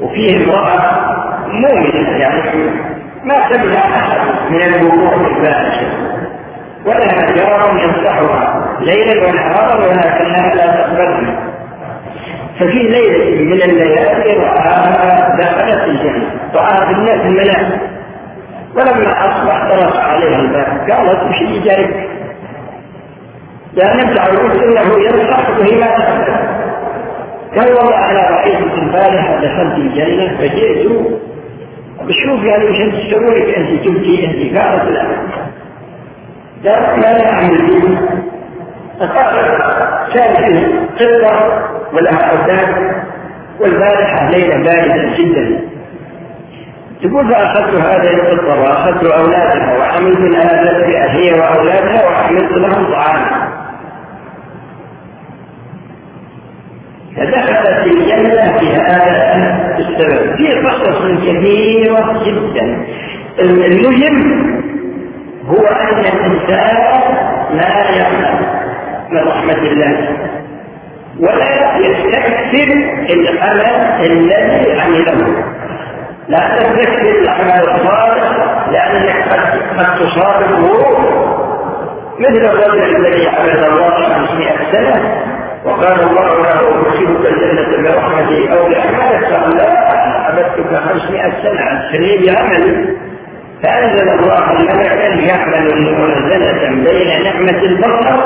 وفيه 0.00 0.44
امرأة 0.44 0.80
مؤمنة 1.48 2.18
يعني 2.18 2.70
ما 3.24 3.48
تبلغ 3.48 3.78
أحد 3.78 4.20
من 4.50 4.62
الوقوع 4.62 5.14
الفاحشة 5.14 5.86
ولها 6.86 7.30
جار 7.30 7.78
ينصحها 7.82 8.78
ليلا 8.80 9.28
ونهارا 9.28 9.74
ولكنها 9.74 10.54
لا 10.54 10.66
تقبلها. 10.66 11.51
ففي 12.62 12.78
ليلة 12.78 13.44
من 13.44 13.62
الليالي 13.62 14.36
رآها 14.36 15.36
دخلت 15.38 15.84
الجنة 15.84 16.30
رآها 16.54 16.86
في 16.86 16.92
الناس 16.92 17.20
المنام 17.20 17.78
ولما 18.74 19.10
أصبح 19.10 19.68
طرق 19.70 19.96
عليها 19.96 20.38
الباب 20.38 20.90
قالت 20.90 21.22
وش 21.22 21.64
جايك؟ 21.64 22.08
لا 23.74 23.96
نبلع 23.96 24.26
الرسل 24.26 24.78
إنه 24.78 25.04
ينصح 25.04 25.50
وهي 25.50 25.80
تقبل 25.80 26.32
قال 27.56 27.72
والله 27.74 28.10
أنا 28.10 28.30
رأيت 28.30 28.78
البارحه 28.78 29.36
دخلت 29.36 29.76
الجنة 29.76 30.36
فجئت. 30.38 30.86
بشوف 32.02 32.44
يعني 32.44 32.64
وش 32.64 32.80
أنت 32.80 32.94
تسوي 32.94 33.56
أنت 33.56 33.84
تبكي 33.84 34.26
أنت 34.26 34.58
قالت 34.58 34.90
لا. 34.90 35.06
لا 36.64 36.96
لا 36.96 37.32
اعمل 37.32 37.66
به 37.66 37.98
كان 40.14 40.34
فيه 40.34 40.66
قطة. 40.98 41.71
ولها 41.92 42.20
أولاد 42.30 42.94
والبارحة 43.60 44.30
ليلة 44.30 44.56
باردة 44.56 45.16
جدا. 45.16 45.60
تقول 47.02 47.28
فأخذت 47.28 47.74
هذه 47.74 48.10
القطة 48.14 48.60
وأخذت 48.60 49.04
أولادها 49.04 49.78
وعملت 49.78 50.18
لها 50.20 51.12
هي 51.12 51.32
وأولادها 51.32 52.04
وعملت 52.06 52.52
لهم 52.52 52.92
طعاما 52.92 53.48
فدخلت 57.16 57.86
الجنة 57.86 58.58
في 58.58 58.66
هذا 58.72 59.76
السبب. 59.78 60.36
في 60.36 60.52
قصص 60.52 61.02
كثيرة 61.22 62.22
جدا. 62.26 62.86
المهم 63.40 64.42
هو 65.46 65.66
أن 65.66 65.98
الإنسان 65.98 66.76
لا 67.52 67.90
يقنع 67.90 68.40
من 69.10 69.18
رحمة 69.28 69.62
الله. 69.62 70.08
ولا 71.20 71.76
يستكثر 71.78 72.72
العمل 73.10 74.00
الذي 74.00 74.80
عمله. 74.80 75.44
لا 76.28 76.38
تستكثر 76.58 77.22
العمل 77.22 77.70
الصالح 77.70 78.32
لأنك 78.70 79.28
قد 79.78 79.98
تصاب 79.98 80.42
مثل 82.18 82.44
الرجل 82.44 82.96
الذي 82.96 83.28
عبد 83.28 83.64
الله 83.64 83.90
500 84.26 84.72
سنة 84.72 85.22
وقال 85.64 86.00
الله 86.00 86.42
له 86.42 86.60
ادخلك 86.60 87.32
الجنة 87.32 87.82
برحمتي 87.82 88.52
أو 88.52 88.68
برحمتك 88.68 89.24
قال 89.32 89.56
لا 89.56 89.70
عبدتك 90.26 90.82
خمسمائة 90.84 91.42
سنة 91.42 91.60
عن 91.60 91.92
سنين 91.92 92.26
بعمل 92.26 92.96
فأنزل 93.62 94.08
الله 94.08 94.50
الملكا 94.50 95.26
يعمل 95.26 95.64
منزلة 95.98 96.68
بين 96.68 97.22
نعمة 97.24 97.62
البصر 97.62 98.16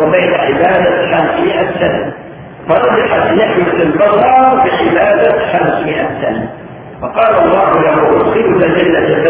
وبين 0.00 0.34
عبادة 0.34 1.16
خمسمائة 1.16 1.78
سنة. 1.80 2.12
فرجحت 2.68 3.32
نعمة 3.32 3.82
البصر 3.82 4.20
بعبادة 4.64 5.38
خمسمائة 5.52 6.08
سنة. 6.22 6.48
فقال 7.02 7.34
الله 7.44 7.80
له 7.82 8.16
ادخلك 8.16 8.46
الجنة 8.46 9.24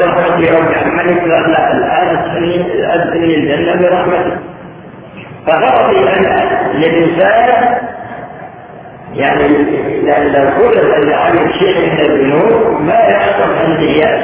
بعملك 0.61 1.21
قال 1.21 1.51
لا 1.53 1.73
الآن 1.73 2.09
أدخل 2.85 3.25
الجنة 3.25 3.75
برحمتك. 3.81 4.39
فغرضي 5.47 5.99
أن 6.09 6.25
الإنسان 6.75 7.79
يعني 9.15 9.49
لو 10.29 10.51
خلق 10.51 10.95
أن 10.95 11.13
عمل 11.13 11.55
شيء 11.55 11.93
من 11.93 12.01
الذنوب 12.01 12.81
ما 12.81 12.95
يحصل 12.95 13.53
عنده 13.65 13.83
يأس 13.83 14.23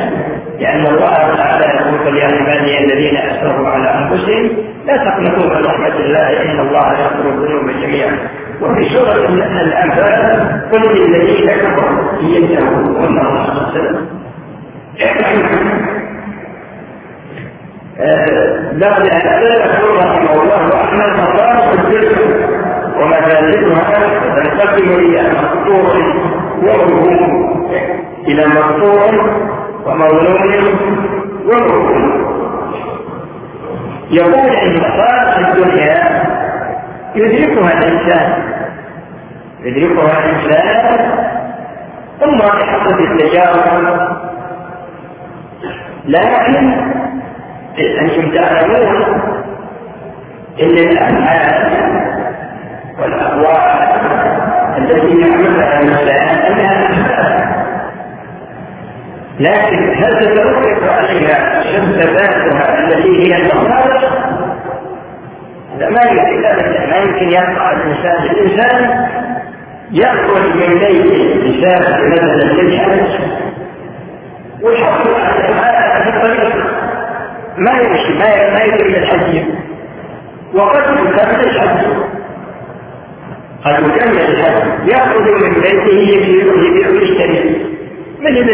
لأن 0.61 0.87
الله 0.87 1.35
تعالى 1.37 1.64
يقول 1.64 2.16
يا 2.16 2.25
عبادي 2.27 2.79
الذين 2.85 3.16
أسرفوا 3.16 3.68
على 3.68 3.88
أنفسهم 3.94 4.51
لا 4.87 4.96
تقنطوا 4.96 5.55
من 5.55 5.64
رحمة 5.66 5.96
الله 5.96 6.42
إن 6.42 6.61
الله 6.61 6.92
يغفر 6.92 7.29
الذنوب 7.29 7.70
جميعا. 7.83 8.18
وفي 8.61 8.85
سورة 8.85 9.14
الأنفال 9.62 10.62
قل 10.73 10.83
للذين 10.99 11.51
كفروا 11.51 12.23
ينتهوا 12.23 13.01
والله 13.01 13.44
صلى 13.44 13.79
الله 13.79 14.01
بعد 18.73 19.07
أن 19.09 19.42
يقول 19.42 19.96
رحمه 19.96 20.42
الله 20.42 20.68
وأحمد 20.68 21.20
مقام 21.20 21.79
الجسم 21.79 22.35
ومثالبها 22.96 23.99
تنقسم 24.37 24.92
إلى 24.92 25.23
مقطوع 25.33 25.94
ومفهوم 26.62 27.70
إلى 28.29 28.46
مقطوع 28.46 29.11
ومظلوم 29.86 30.38
ومفهوم 31.46 32.20
يقول 34.10 34.56
إن 34.56 34.76
مقام 34.80 35.44
الدنيا 35.44 36.22
يدركها 37.14 37.72
الإنسان 37.78 38.42
يدركها 39.60 40.18
الإنسان. 40.24 41.10
ثم 42.20 42.36
يحقق 42.36 42.98
التجارب 43.00 44.08
لكن 46.04 46.72
أنتم 48.00 48.30
تعلمون 48.34 49.02
أن 50.60 50.76
الأفعال 50.78 51.72
والأقوال 52.98 53.80
التي 54.78 55.20
يعملها 55.20 55.80
الإنسان 55.80 56.28
أنها 56.52 56.90
أسباب 56.90 57.69
لكن 59.40 59.94
هل 59.94 60.20
تتوقف 60.20 60.83
عليها 60.83 61.62
ثباتها 62.00 62.79
التي 62.79 63.09
هي 63.22 63.37
المصالح 63.37 64.12
هذا 65.76 65.90
ما 65.90 66.03
يمكن 66.03 66.42
ما 66.90 66.96
يمكن 66.96 67.31
يقع 67.31 67.72
الإنسان 67.72 68.22
الإنسان 68.31 69.09
يخرج 69.92 70.55
من 70.55 70.79
بيته 70.79 71.46
يسافر 71.46 72.09
مثلا 72.09 72.62
للحج 72.62 73.20
ويحصل 74.62 75.14
على 75.14 76.05
في 76.05 76.16
الطريق. 76.16 76.55
ما 77.59 77.70
يمشي 77.70 78.18
ما 78.18 78.50
ما 78.50 78.62
يريد 78.64 78.96
الحج 78.96 79.42
وقد 80.55 80.83
يكمل 80.83 81.44
الحج 81.44 81.87
قد 83.64 83.79
يكمل 83.79 84.20
الحج 84.20 84.88
يخرج 84.88 85.44
من 85.44 85.55
بيته 85.61 85.98
يبيع 85.98 86.88
ويشتري 86.88 87.66
مثل 88.20 88.48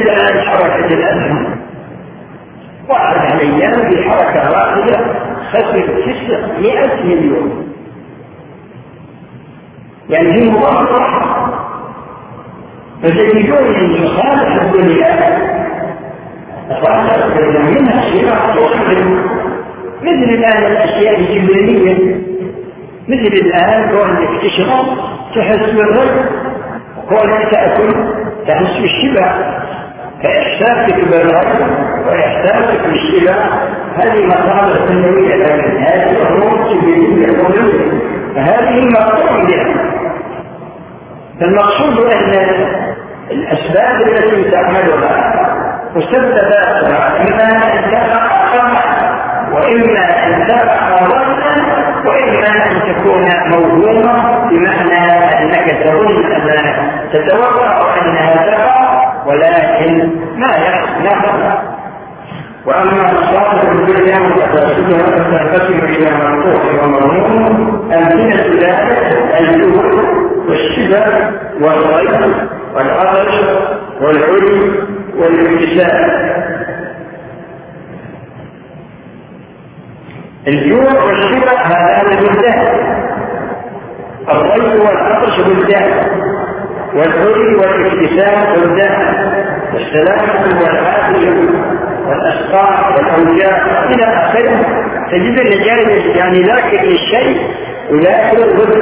الاسهم 0.93 1.57
واحد 2.89 3.17
على 3.17 3.41
أيام 3.41 3.91
في 3.91 4.11
حركة 4.11 4.51
راقية 4.51 4.97
خسر 5.51 5.87
900 6.59 7.05
مليون. 7.05 7.73
يعني 10.11 10.33
في 10.33 10.51
مضاعفه 10.51 11.27
فتجدون 13.03 13.75
ان 13.75 14.05
مصالح 14.05 14.63
الدنيا 14.63 15.37
منها 17.71 18.09
أشياء 18.09 18.55
مثل 20.03 20.31
الآن 20.31 20.73
الأشياء 20.73 21.21
الجبلية 21.21 22.17
مثل 23.09 23.33
الآن 23.33 23.91
كونك 23.91 24.43
تشرب 24.43 24.87
تحس 25.35 25.71
بالرزق 25.71 26.31
كونك 27.09 27.51
تأكل. 27.53 28.26
تحس 28.49 28.81
بالشبع 28.81 29.33
فإحساسك 30.23 31.05
بالرزق 31.05 31.47
وإحساسك 32.07 32.81
بالشبع 32.89 33.35
هذه 33.97 34.27
مصادر 34.27 34.89
سنوية 34.89 35.35
لكن 35.37 35.77
هذه 35.77 36.29
أمور 36.29 36.69
جبلية 36.69 37.27
فهذه 38.35 38.85
مقطوع 38.89 39.45
بها 39.45 39.75
فالمقصود 41.41 42.13
أن 42.13 42.33
الأسباب 43.31 44.03
التي 44.03 44.51
تعملها 44.51 45.33
مسبباتها 45.97 47.23
إما 47.23 47.75
أن 47.75 47.91
تقع 47.91 48.27
وإما 49.53 50.27
أن 50.27 50.47
تقع 50.49 51.07
ظنا 51.07 51.76
وإما 52.07 52.49
أن 52.67 52.81
تكون 52.95 53.27
موهومة 53.51 54.49
بمعنى 54.51 54.99
أنك 55.43 55.71
تظن 55.85 56.33
أنها 56.33 56.93
تتوقع 57.13 57.95
أنها 58.03 58.47
تقع 58.51 58.87
ولكن 59.27 60.11
ما 60.37 60.49
يقع 60.57 61.67
وأما 62.67 63.13
الصادق 63.13 63.71
الدنيا 63.71 64.19
وتفاسدها 64.21 64.99
فتنقسم 64.99 65.79
إلى 65.85 66.11
منطوق 66.11 66.85
ومضمون 66.85 67.91
أمثلة 67.93 68.47
ذلك 68.61 69.17
الجهد 69.41 69.95
والشبه 70.49 71.31
والغيب 71.61 72.35
والعطش 72.75 73.35
والعلم 74.01 74.75
والامتثال 75.19 76.27
الجوع 80.49 81.05
والشبع 81.05 81.63
هذا 81.63 82.21
بالذات 82.21 82.69
الضيق 84.29 84.85
والعطش 84.85 85.41
بالذات 85.41 86.07
والحري 86.95 87.55
والاكتساب 87.57 88.61
بالذات 88.61 88.99
والسلامة 89.75 90.61
والعافية 90.61 91.31
والأسقاط 92.07 92.97
والأوجاع. 92.97 93.85
إلى 93.85 94.05
آخره. 94.05 94.87
تجد 95.13 95.39
الرجال 95.39 96.17
يعني 96.17 96.43
ذاكر 96.43 96.83
للشيء 96.83 97.41
وذاكر 97.91 98.37
الغد 98.45 98.77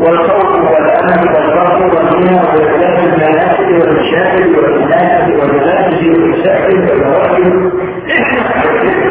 والخوف 0.00 0.70
والامن 0.70 1.28
والفقر 1.28 1.82
والغنى 1.82 2.34
واختلاف 2.34 3.04
المناسب 3.04 3.68
والمشاكل 3.70 4.56
والعنايه 4.56 5.36
والملابس 5.36 6.02
والمساكن 6.02 6.88
والمواهب 6.88 7.72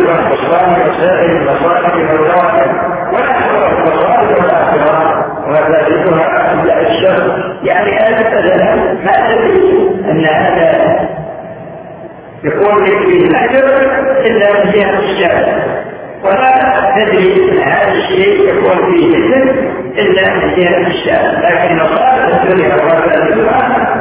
والخسران 0.07 0.71
وسائر 0.81 1.31
المصائب 1.31 2.09
والرواتب 2.09 2.71
ونحو 3.13 3.65
المصائب 3.71 4.29
والاخره 4.29 5.25
ومفاسدها 5.47 6.53
الا 6.53 6.81
الشر 6.81 7.53
يعني 7.63 7.97
هذا 7.97 8.19
مثلا 8.19 8.75
ما 8.93 9.33
تدري 9.33 9.89
أن 10.11 10.25
هذا 10.25 11.09
يكون 12.43 12.85
فيه 12.85 13.27
الأجر 13.27 13.65
إلا 14.25 14.63
من 14.65 14.71
جهة 14.71 14.99
الشارع 14.99 15.63
ولا 16.23 16.53
تدري 16.95 17.61
هذا 17.63 17.91
الشيء 17.91 18.49
يكون 18.49 18.91
فيه 18.91 19.17
مثل 19.17 19.82
إلا 19.97 20.33
من 20.33 20.55
جهه 20.55 20.87
الشارع 20.87 21.39
لكن 21.39 21.75
مصالح 21.75 22.43
الدنيا 22.43 22.75
ومصالح 22.75 23.13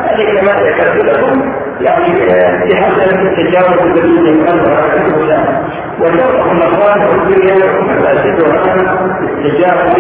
هذه 0.07 0.41
كما 0.41 0.53
ذكرت 0.53 1.05
لكم. 1.05 1.53
يعني 1.81 2.27
بحسب 2.71 3.21
التجارب 3.21 3.87
التي 3.87 4.31
يفعلها 4.31 4.97
الانسان 4.97 5.65
وتوقف 6.01 6.53
مصالح 6.53 7.05
الدنيا 7.05 7.55
ومفاسدها 7.55 8.75
التجارب 9.21 9.99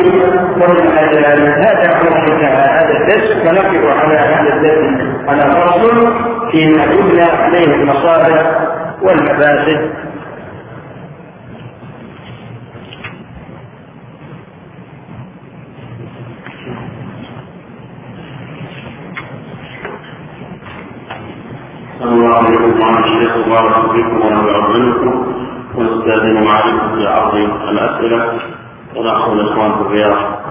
ومن 0.56 0.86
هذا 0.86 1.94
منتهى 2.02 2.48
هذا 2.48 3.00
الدرس. 3.00 3.46
ونقف 3.46 3.98
على 3.98 4.18
هذا 4.18 4.54
الدرس. 4.54 5.02
على 5.28 5.42
فصل 5.42 6.12
فيما 6.52 6.84
يبنى 6.84 7.22
عليه 7.22 7.74
المصالح 7.74 8.58
والمفاسد 9.02 9.90
الله 22.02 22.48
الشيخ 23.22 23.48
بارك 23.48 23.90
فيكم 23.90 24.20
ونفع 24.20 24.68
منكم 24.68 25.34
ونستاذن 25.74 26.44
معكم 26.44 26.96
في 26.96 27.06
عرض 27.06 27.34
الأسئلة 27.68 28.40
ونحن 28.96 29.30
الاخوان 29.30 29.72
في 29.72 29.80
الرياض. 29.80 30.42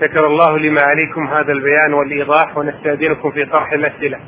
شكر 0.00 0.26
الله 0.26 0.58
لما 0.58 0.80
عليكم 0.80 1.26
هذا 1.26 1.52
البيان 1.52 1.92
والإيضاح 1.94 2.56
ونستأذنكم 2.58 3.30
في 3.30 3.44
طرح 3.44 3.72
الأسئلة. 3.72 4.18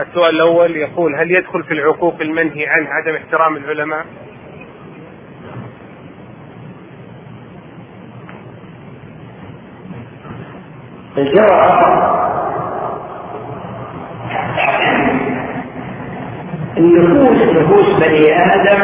السؤال 0.00 0.34
الأول 0.34 0.76
يقول 0.76 1.14
هل 1.14 1.30
يدخل 1.30 1.62
في 1.62 1.74
العقوق 1.74 2.20
المنهي 2.20 2.66
عنه 2.66 2.88
عدم 2.88 3.14
احترام 3.16 3.56
العلماء؟ 3.56 4.06
الجواب 11.18 12.12
النفوس 16.76 17.56
نفوس 17.56 17.86
بني 18.00 18.36
آدم. 18.54 18.82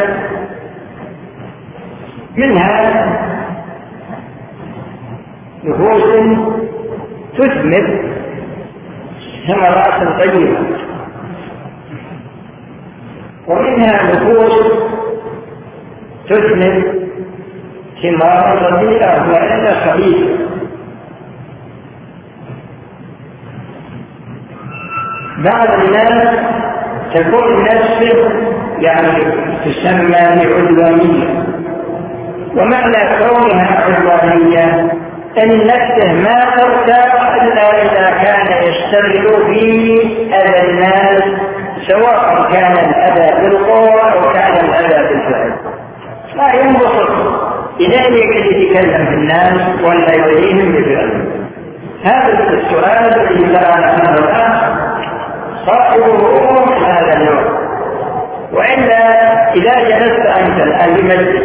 منها 2.37 3.05
نفوس 5.63 6.03
تثمر 7.37 7.99
ثمرات 9.47 10.19
طيبة 10.19 10.57
ومنها 13.47 14.13
نفوس 14.13 14.53
تثمر 16.29 16.83
ثمار 18.01 18.73
رديئة 18.73 19.31
وإلا 19.31 19.73
خبيثة. 19.73 20.49
بعض 25.37 25.79
الناس 25.79 26.39
تكون 27.13 27.63
نفسه 27.63 28.31
يعني 28.79 29.23
تسمى 29.65 30.45
بعدوانية. 30.45 31.43
ومعنى 32.55 32.97
كونها 33.19 33.83
عدوانية 33.85 34.91
أن 35.37 35.67
نفسه 35.67 36.13
ما 36.13 36.55
ترتاح 36.57 37.35
إلا 37.41 37.81
إذا 37.81 38.17
كان 38.23 38.63
يشتغل 38.63 39.45
في 39.45 40.01
أذى 40.33 40.69
الناس 40.69 41.23
سواء 41.87 42.49
كان 42.53 42.71
الأذى 42.71 43.41
بالقول 43.41 43.99
أو 43.99 44.33
كان 44.33 44.51
الأذى 44.51 45.07
بالفعل. 45.07 45.53
لا 46.35 46.53
ينبسط 46.53 47.09
لذلك 47.79 48.35
يتكلم 48.35 49.05
في 49.05 49.13
الناس 49.13 49.83
ولا 49.83 50.15
يريهم 50.15 50.71
بفعله 50.71 51.39
هذا 52.03 52.53
السؤال 52.53 53.13
الذي 53.15 53.57
عنه 53.57 53.98
من 56.07 56.83
هذا 56.83 57.13
النوع 57.13 57.59
وإلا 58.53 59.53
إذا 59.53 59.79
جلست 59.89 60.25
أنت 60.25 60.63
الآن 60.63 60.93
بمجلس 60.95 61.43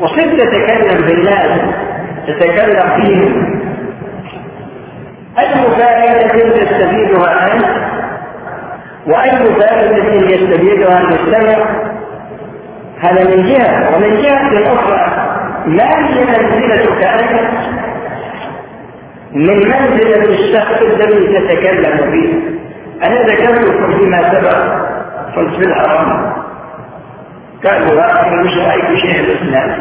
وصرت 0.00 0.40
تتكلم 0.40 1.06
بالناس 1.06 1.60
تتكلم 2.26 3.00
فيهم 3.00 3.56
أي 5.38 5.70
فائده 5.78 6.48
تستفيدها 6.48 7.54
أنت؟ 7.54 7.66
وأي 9.06 9.30
فائده 9.30 10.14
يستفيدها 10.14 11.00
المستمع؟ 11.00 11.66
هذا 13.00 13.24
من 13.24 13.46
جهة. 13.46 13.96
ومن 13.96 14.22
جهة 14.22 14.74
أخرى 14.74 15.26
ما 15.66 16.08
هي 16.08 16.24
منزلتك 16.24 17.02
أنت؟ 17.02 17.50
من 19.32 19.56
منزلة 19.56 20.24
الشخص 20.24 20.82
الذي 20.82 21.38
تتكلم 21.38 22.10
فيه؟ 22.10 22.56
أنا 23.02 23.22
ذكرت 23.22 23.94
فيما 23.98 24.30
سبق. 24.32 24.86
قلت 25.36 25.54
في 25.54 25.64
الحرم 25.66 26.32
قالوا 27.64 28.02
هذا 28.02 28.42
مش 28.42 28.56
رأيك 28.58 28.98
شيخ 28.98 29.16
الإسلام. 29.18 29.78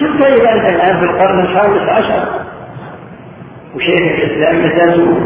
قلت 0.00 0.22
طيب 0.22 0.44
أنت 0.44 0.68
الآن 0.68 0.98
في 0.98 1.04
القرن 1.04 1.40
الخامس 1.40 1.88
عشر؟ 1.88 2.28
وشيخ 3.74 4.00
الإسلام 4.00 4.64
مثال 4.66 5.18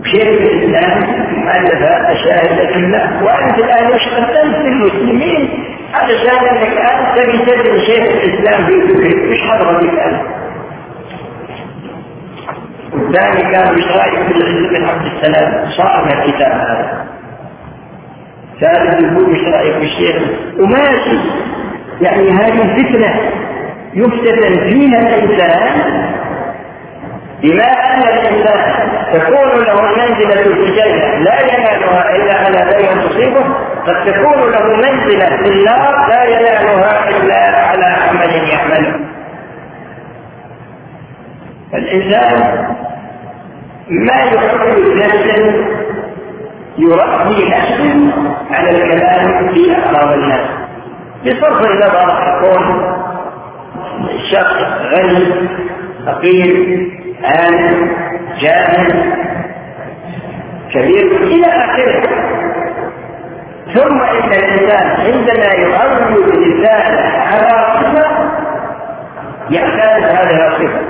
وشيخ 0.00 0.26
الإسلام 0.28 1.02
ألف 1.48 1.82
أشاهد 1.82 2.76
الله 2.76 3.24
وأنت 3.24 3.58
الآن 3.58 3.86
وش 3.92 4.08
قدمت 4.08 4.56
للمسلمين 4.56 5.64
علشان 5.94 6.46
أنك 6.48 6.72
الآن 6.72 7.16
تبي 7.16 7.38
تدري 7.38 7.70
الإسلام 7.98 8.66
في 8.66 8.80
فكرك 8.88 9.24
مش 9.30 9.42
حضرتك 9.42 9.98
أنت. 9.98 10.39
كان 12.90 13.74
بشرائع 13.74 14.22
بن 14.70 14.84
عبد 14.84 15.06
السلام. 15.06 15.70
صاحب 15.70 16.06
الكتاب 16.06 16.52
هذا. 16.52 17.06
ثالث 18.60 19.02
يقول 19.02 19.32
بشرائع 19.34 19.76
الشيخ 19.76 20.22
وماشي 20.58 21.18
يعني 22.00 22.30
هذه 22.30 22.76
فتنة 22.76 23.14
يفتتن 23.94 24.68
فيها 24.68 24.98
الإنسان 24.98 26.10
بما 27.42 27.64
أن 27.64 28.02
الإنسان 28.02 28.90
تكون 29.12 29.64
له 29.64 29.82
منزلة 29.82 30.46
الجنة. 30.46 31.14
لا 31.14 31.40
ينالها 31.40 32.16
إلا 32.16 32.34
على 32.34 32.70
غير 32.70 33.08
تصيبه. 33.08 33.44
قد 33.86 34.04
تكون 34.06 34.50
له 34.50 34.76
منزلة 34.76 35.36
في 35.36 35.48
النار. 35.48 36.08
لا 36.08 36.24
ينالها 36.24 37.08
إلا 37.08 37.66
على 37.66 37.84
عمل 37.84 38.48
يعمله. 38.48 39.19
فالإنسان 41.72 42.66
ما 43.90 44.14
يحب 44.22 44.78
نفسا 44.96 45.36
يربي 46.78 47.48
نفسه 47.48 48.12
على 48.50 48.70
الكلام 48.70 49.48
في 49.48 49.76
أعراض 49.76 50.12
الناس. 50.12 50.48
بصرف 51.26 51.60
النظر 51.70 52.08
يكون 52.28 52.94
الشخص 54.14 54.56
غني 54.94 55.48
فقير 56.06 56.88
عالم 57.24 57.90
جاهل 58.40 59.12
كبير 60.72 61.16
إلى 61.22 61.46
آخره. 61.46 62.02
ثم 63.74 64.00
إن 64.00 64.32
الإنسان 64.32 64.86
عندما 65.00 65.52
يؤول 65.54 66.42
لسانه 66.42 67.18
على 67.18 67.66
صفة 67.80 68.30
يحتاج 69.50 70.02
هذه 70.02 70.48
الصفة. 70.48 70.89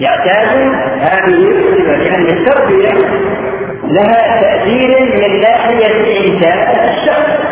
يعتاد 0.00 0.48
هذه 1.00 1.50
الصفة 1.50 1.96
لأن 1.96 2.26
التربية 2.26 2.92
لها 3.84 4.40
تأثير 4.40 4.88
من 5.14 5.40
ناحية 5.40 6.26
إنسان 6.28 6.88
الشخص 6.88 7.46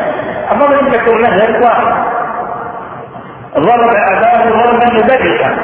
أضرب 0.51 0.89
لكم 0.89 1.21
مثل 1.21 1.63
واحد. 1.65 2.05
ضرب 3.59 3.95
أباه 3.97 4.51
ضربا 4.51 4.87
مبرحا 4.93 5.57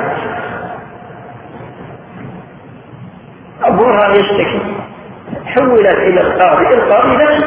أبوها 3.64 4.08
يشتكي. 4.08 4.60
حولت 5.46 5.98
إلى 5.98 6.20
القاضي. 6.20 6.74
القاضي 6.74 7.16
نفسه 7.16 7.46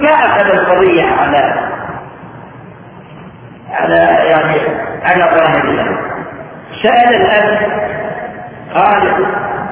ما 0.00 0.10
أخذ 0.10 0.46
القضية 0.50 1.02
على 1.02 1.70
على 3.70 3.94
يعني 4.30 4.60
على 5.02 5.24
ظاهرها. 5.36 6.11
سأل 6.82 7.14
الأب 7.14 7.58
قال 8.74 9.26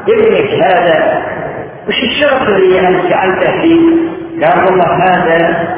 ابنك 0.09 0.65
هذا 0.65 1.23
وش 1.89 2.03
الشرط 2.03 2.43
الذي 2.43 2.81
أنت 2.81 3.07
جعلته 3.11 3.61
فيه؟ 3.61 3.81
قال 4.45 4.65
والله 4.65 4.95
هذا 5.05 5.69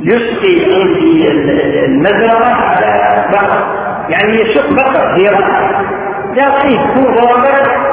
يسقي 0.00 0.74
عندي 0.74 1.28
المزرعة 1.84 2.54
على 2.54 3.24
بقر 3.32 3.78
يعني 4.08 4.40
يسق 4.40 4.72
بقر 4.72 5.14
في 5.14 5.22
يعطيه 6.36 6.78
هو 6.78 7.14
ضربة 7.14 7.88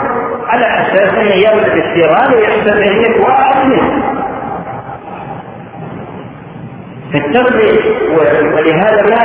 على 0.48 0.66
أساس 0.66 1.14
أنه 1.14 1.34
يملك 1.34 1.86
الثيران 1.86 2.34
ويحسب 2.34 2.68
أنك 2.68 3.28
واحد 3.28 3.66
منه 3.66 4.14
فالتربية 7.16 7.80
ولهذا 8.53 9.01
ما 9.01 9.20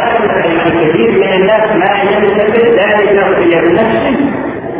كثير 0.70 1.10
من 1.10 1.32
الناس 1.32 1.76
ما 1.76 2.02
ينتبه 2.02 2.62
لا 2.62 3.02
لتربية 3.02 3.60
نفسه 3.60 4.16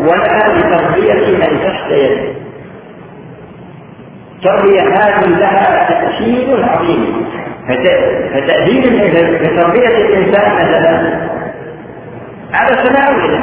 ولا 0.01 0.59
لتربية 0.59 1.37
من 1.37 1.61
تحت 1.65 1.91
يده 1.91 2.41
التربية 4.37 4.81
هذه 4.81 5.27
لها 5.27 5.89
تأثير 5.89 6.65
عظيم. 6.65 7.27
فتأثير 7.69 8.83
تربية 9.57 9.89
الإنسان 9.89 10.55
مثلا 10.55 11.21
على 12.55 12.77
تناوله 12.77 13.41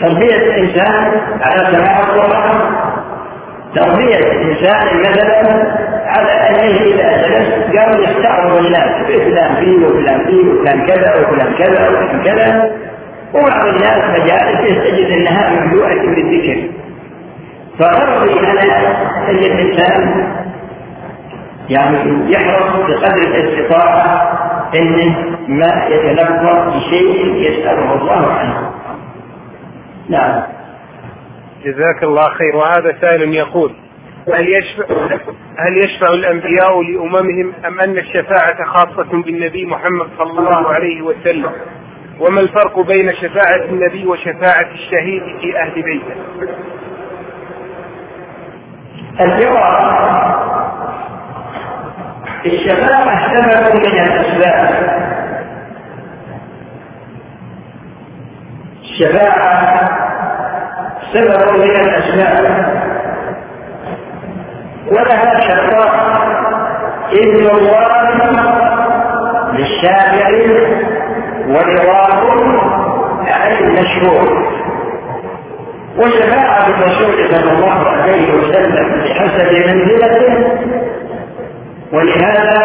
تربية 0.00 0.36
الإنسان 0.36 1.20
على 1.40 1.76
سماع 1.76 2.00
القرآن. 2.00 2.60
تربية 3.74 4.18
الإنسان 4.18 5.00
مثلا 5.00 5.80
على 6.10 6.32
أنه 6.32 6.80
إذا 6.80 7.28
جلس 7.28 7.76
قام 7.76 8.02
يستعرض 8.02 8.56
الناس 8.56 9.06
فلان 9.06 9.54
فيه 9.54 9.86
وفلان 9.86 10.24
فيه 10.26 10.50
وفلان 10.50 10.86
كذا 10.86 11.14
وفلان 11.14 11.54
كذا 11.54 11.88
وفلان 11.88 12.22
كذا. 12.24 12.70
وبعض 13.34 13.66
الناس 13.66 14.20
مجالس 14.20 14.84
تجد 14.84 15.10
أنها 15.12 15.50
مملوءة 15.50 15.94
بالذكر 15.94 16.70
فغرضي 17.78 18.40
أنا 18.40 18.76
أن 19.30 19.36
الإنسان. 19.36 20.26
يعني 21.68 22.32
يحرص 22.32 22.72
بقدر 22.72 23.22
الاستطاعة 23.22 24.32
أنه 24.74 25.16
ما 25.48 25.86
يتلقى 25.88 26.70
بشيء 26.70 27.34
يسأله 27.34 27.94
الله 27.94 28.32
عنه. 28.32 28.70
نعم. 30.08 30.42
جزاك 31.64 32.02
الله 32.02 32.28
خير. 32.28 32.56
وهذا 32.56 32.96
سائل 33.00 33.34
يقول 33.34 33.72
هل 34.34 34.48
يشفع 34.48 34.84
هل 35.58 35.76
يشفع 35.84 36.08
الأنبياء 36.08 36.82
لأممهم 36.82 37.52
أم 37.66 37.80
أن 37.80 37.98
الشفاعة 37.98 38.64
خاصة 38.64 39.22
بالنبي 39.22 39.66
محمد 39.66 40.06
صلى 40.18 40.38
الله 40.38 40.68
عليه 40.68 41.02
وسلم؟ 41.02 41.50
وما 42.20 42.40
الفرق 42.40 42.80
بين 42.80 43.12
شفاعة 43.14 43.64
النبي 43.64 44.06
وشفاعة 44.06 44.68
الشهيد 44.74 45.22
في 45.40 45.58
أهل 45.58 45.82
بيته؟ 45.82 46.14
الجواب 49.20 50.40
الشفاعة 52.46 53.34
سبب 53.34 53.76
من 53.76 53.86
الأسباب 53.86 54.90
الشفاعة 58.82 59.90
سبب 61.12 61.52
من 61.58 61.70
الأسباب 61.70 62.80
ولها 64.86 65.40
شرطان 65.40 65.90
إذن 67.12 67.50
الله 67.50 67.88
للشافع 69.52 70.28
ورضاه 71.48 72.20
عن 73.26 73.52
المشروع 73.60 74.22
وشفاعة 75.98 76.66
الرسول 76.68 77.28
صلى 77.30 77.52
الله 77.52 77.88
عليه 77.88 78.34
وسلم 78.34 79.02
بحسب 79.04 79.52
منزلته. 79.52 80.60
ولهذا 81.92 82.60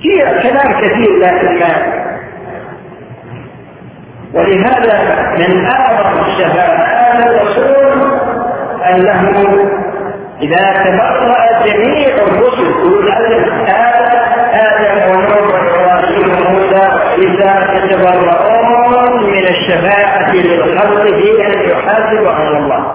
هي 0.00 0.42
كلام 0.42 0.80
كثير 0.80 1.18
لكن 1.18 1.60
ولهذا 4.34 5.22
من 5.38 5.66
أعظم 5.66 6.20
الشفاعات 6.26 7.26
الرسول 7.26 8.13
أنه 8.90 9.30
إذا 10.42 10.72
تبرأ 10.84 11.66
جميع 11.66 12.08
الرسل 12.08 12.66
يقول 12.84 13.10
هذا 13.66 14.24
آدم 14.52 15.10
ونوح 15.10 15.54
وإبراهيم 15.54 16.28
وموسى 16.30 16.88
وعيسى 16.94 17.52
يتبرؤون 17.74 19.22
من 19.22 19.46
الشفاعة 19.48 20.32
للخلق 20.34 21.02
في 21.02 21.46
أن 21.46 21.70
يحاسب 21.70 22.26
على 22.26 22.58
الله 22.58 22.94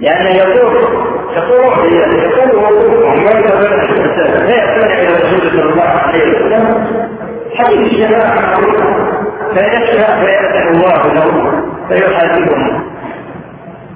لأن 0.00 0.26
يقول 0.36 0.76
يقول 1.36 1.92
يقول 1.92 2.56
ومن 3.04 3.42
لا 4.46 4.56
يستمع 4.56 4.94
إلى 4.94 5.08
الرسول 5.16 5.50
صلى 5.50 5.62
الله 5.62 5.82
عليه 5.82 6.22
وسلم 6.22 6.84
حديث 7.54 8.10
الشفاعة 8.10 8.56
فيشفع 9.54 10.20
فيفتح 10.20 10.66
الله 10.70 11.12
له 11.14 11.52
فيحاسبه 11.88 12.91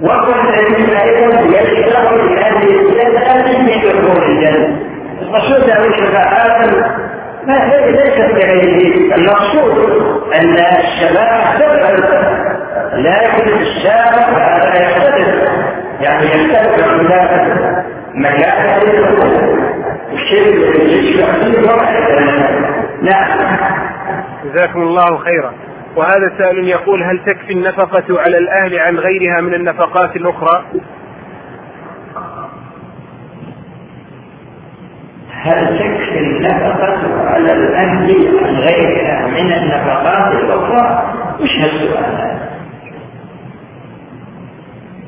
وقل 0.01 0.55
أن 0.55 0.97
أيضا 0.97 1.41
يشفع 1.41 2.11
لأهل 2.11 2.69
الجنة 2.69 3.63
من 3.63 3.81
دخول 3.81 4.25
الجنة 4.25 4.79
الرسول 5.23 5.69
له 5.69 5.97
شفاعات 5.97 6.75
ما 7.47 7.55
ليست 7.87 8.19
لغيره 8.19 9.15
المقصود 9.15 9.79
أن 10.35 10.55
الشفاعة 10.55 11.59
تفعل 11.59 11.97
لكن 12.93 13.61
الشافع 13.61 14.29
هذا 14.29 14.83
يختلف 14.83 15.29
يعني 16.01 16.27
يختلف 16.27 16.89
عن 16.89 17.07
ذلك 17.07 17.85
مكان 18.15 18.81
الشيء 20.13 20.55
الذي 20.55 21.09
يشفع 21.09 21.33
فيه 21.33 21.67
نعم 23.03 23.57
جزاكم 24.45 24.81
الله 24.83 25.19
خيرا. 25.19 25.53
وهذا 25.97 26.33
سائل 26.39 26.69
يقول 26.69 27.03
هل 27.03 27.19
تكفي 27.19 27.53
النفقة 27.53 28.21
على 28.21 28.39
الأهل 28.39 28.79
عن 28.79 28.97
غيرها 28.99 29.41
من 29.41 29.55
النفقات 29.55 30.17
الأخرى؟ 30.17 30.65
هل 35.31 35.79
تكفي 35.79 36.19
النفقة 36.19 37.29
على 37.29 37.53
الأهل 37.53 38.29
عن 38.45 38.57
غيرها 38.57 39.27
من 39.27 39.53
النفقات 39.53 40.33
الأخرى؟ 40.33 41.15
وش 41.41 41.59
هالسؤال 41.59 42.05
هذا؟ 42.05 42.51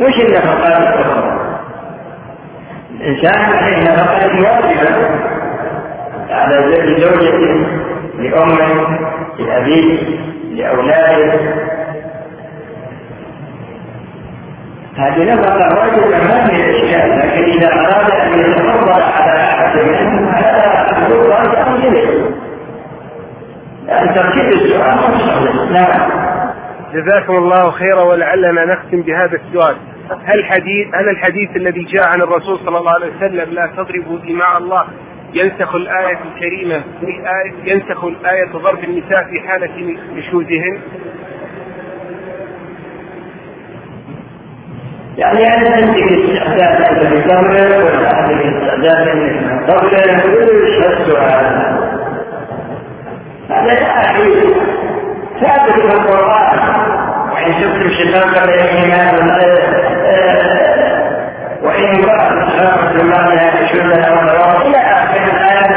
وش 0.01 0.21
النفقات 0.21 0.83
الأخرى؟ 0.83 1.59
الإنسان 3.01 3.43
عليه 3.43 3.83
نفقات 3.83 4.31
واجبة 4.31 5.09
على 6.31 6.57
زوجته 7.01 7.67
لأمه 8.19 8.99
لأبيه 9.39 9.99
لأولاده 10.59 11.69
هذه 14.97 15.35
نفقة 15.35 15.79
واجبة 15.79 16.09
ما 16.09 16.45
من 16.45 16.55
الإشكال 16.55 17.19
لكن 17.19 17.45
إذا 17.45 17.73
أراد 17.73 18.11
أن 18.11 18.39
يتفضل 18.39 19.03
على 19.03 19.41
أحد 19.41 19.79
منهم 19.79 20.29
هذا 20.29 20.69
أمر 21.67 21.77
إليه 21.77 22.31
لأن 23.87 24.15
تركيب 24.15 24.53
السؤال 24.53 25.73
نعم. 25.73 26.11
جزاكم 26.95 27.37
الله 27.37 27.71
خيرا 27.71 28.03
ولعلنا 28.03 28.65
نختم 28.65 29.03
بهذا 29.03 29.37
السؤال. 29.37 29.77
هل 30.25 30.45
حديث 30.45 30.95
هل 30.95 31.09
الحديث 31.09 31.57
الذي 31.57 31.85
جاء 31.85 32.05
عن 32.05 32.21
الرسول 32.21 32.59
صلى 32.59 32.79
الله 32.79 32.93
عليه 32.95 33.17
وسلم 33.17 33.55
لا 33.55 33.67
تضربوا 33.67 34.19
دماء 34.19 34.59
الله؟ 34.59 34.85
ينسخ 35.35 35.75
الآية 35.75 36.19
الكريمة 36.35 36.83
آية 37.03 37.73
ينسخ 37.73 38.05
الآية 38.05 38.53
ضرب 38.53 38.85
النساء 38.85 39.25
في 39.25 39.49
حالة 39.49 39.97
نشوزهن 40.17 40.81
يعني 45.19 45.55
أنا 45.55 45.77
عندك 45.77 46.03
استعداد 46.03 47.15
بتمر 47.15 47.51
ولا 47.85 48.15
عندك 48.17 48.47
استعداد 48.47 49.09
أنك 49.09 49.71
قبل 49.71 50.63
وش 50.63 50.87
هالسؤال 50.87 51.79
هذا؟ 53.51 53.73
يا 53.73 54.11
أخي 54.11 54.33
ثابت 55.41 55.73
في 55.73 55.95
القرآن. 55.95 56.59
وإن 57.33 57.53
شفتم 57.53 57.91
شقاق 57.91 58.43
الإيمان 58.43 59.15
وإن 61.63 61.85
امرأة 61.85 62.29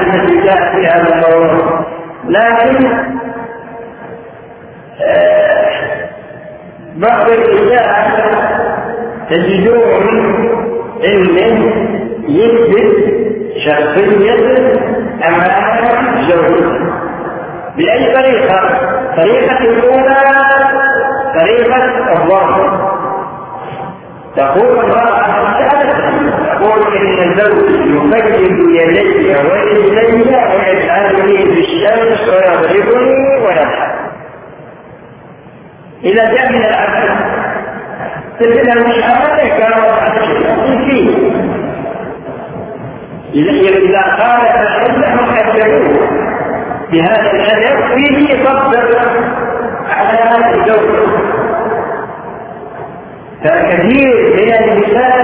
الأحاديث 0.02 0.32
التي 0.32 0.42
جاءت 0.46 0.76
في 0.76 0.88
هذا 0.88 1.16
الموضوع 1.16 1.86
لكن 2.28 2.88
آه، 5.02 5.72
بعض 6.96 7.30
الإذاعة 7.30 8.12
تجدون 9.30 10.08
أنه 11.06 11.74
يثبت 12.28 13.12
شخصية 13.66 14.34
أمام 15.28 16.22
زوجته 16.30 16.92
بأي 17.78 18.14
طريقة؟ 18.16 18.60
طريقة 19.18 19.58
الأولى 19.60 20.16
طريقة 21.40 22.14
الظاهر. 22.14 22.92
تقول 24.36 24.80
المرأة 24.80 25.41
تقول 26.62 26.98
إن 26.98 27.36
زوجي 27.38 27.96
يقلب 27.96 28.26
يدي 28.76 29.36
ورجلي 29.36 30.22
ويجعلني 30.26 31.38
في 31.38 31.60
الشمس 31.60 32.30
ويضربني 32.30 33.38
ويضحك. 33.46 33.92
إذا 36.04 36.32
جاء 36.32 36.52
من 36.52 36.66
العبد 36.66 37.10
تجد 38.40 38.68
المشاهدة 38.78 39.48
كانت 39.58 39.86
فيه. 40.90 41.32
إذا 43.34 44.02
قال 44.02 44.42
فإنهم 44.42 45.36
كذبوه 45.36 46.10
بهذا 46.92 47.32
الأدب 47.32 47.98
فيه 47.98 48.44
صبر 48.46 49.00
على 49.90 50.56
الزوج 50.56 51.10
فكثير 53.44 54.36
من 54.36 54.54
النساء 54.54 55.22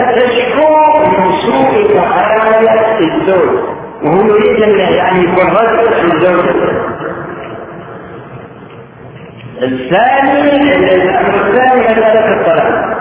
سوء 1.47 1.93
تعامل 1.93 2.67
الزوج 3.01 3.59
وهو 4.03 4.21
يريد 4.21 4.77
يعني 4.77 5.23
يكون 5.23 5.47
رجل 5.47 6.13
الزوج 6.13 6.45
الثاني 9.61 10.75
الامر 10.85 11.47
الثاني 11.47 11.81
مساله 11.81 12.41
الطلاق 12.41 12.97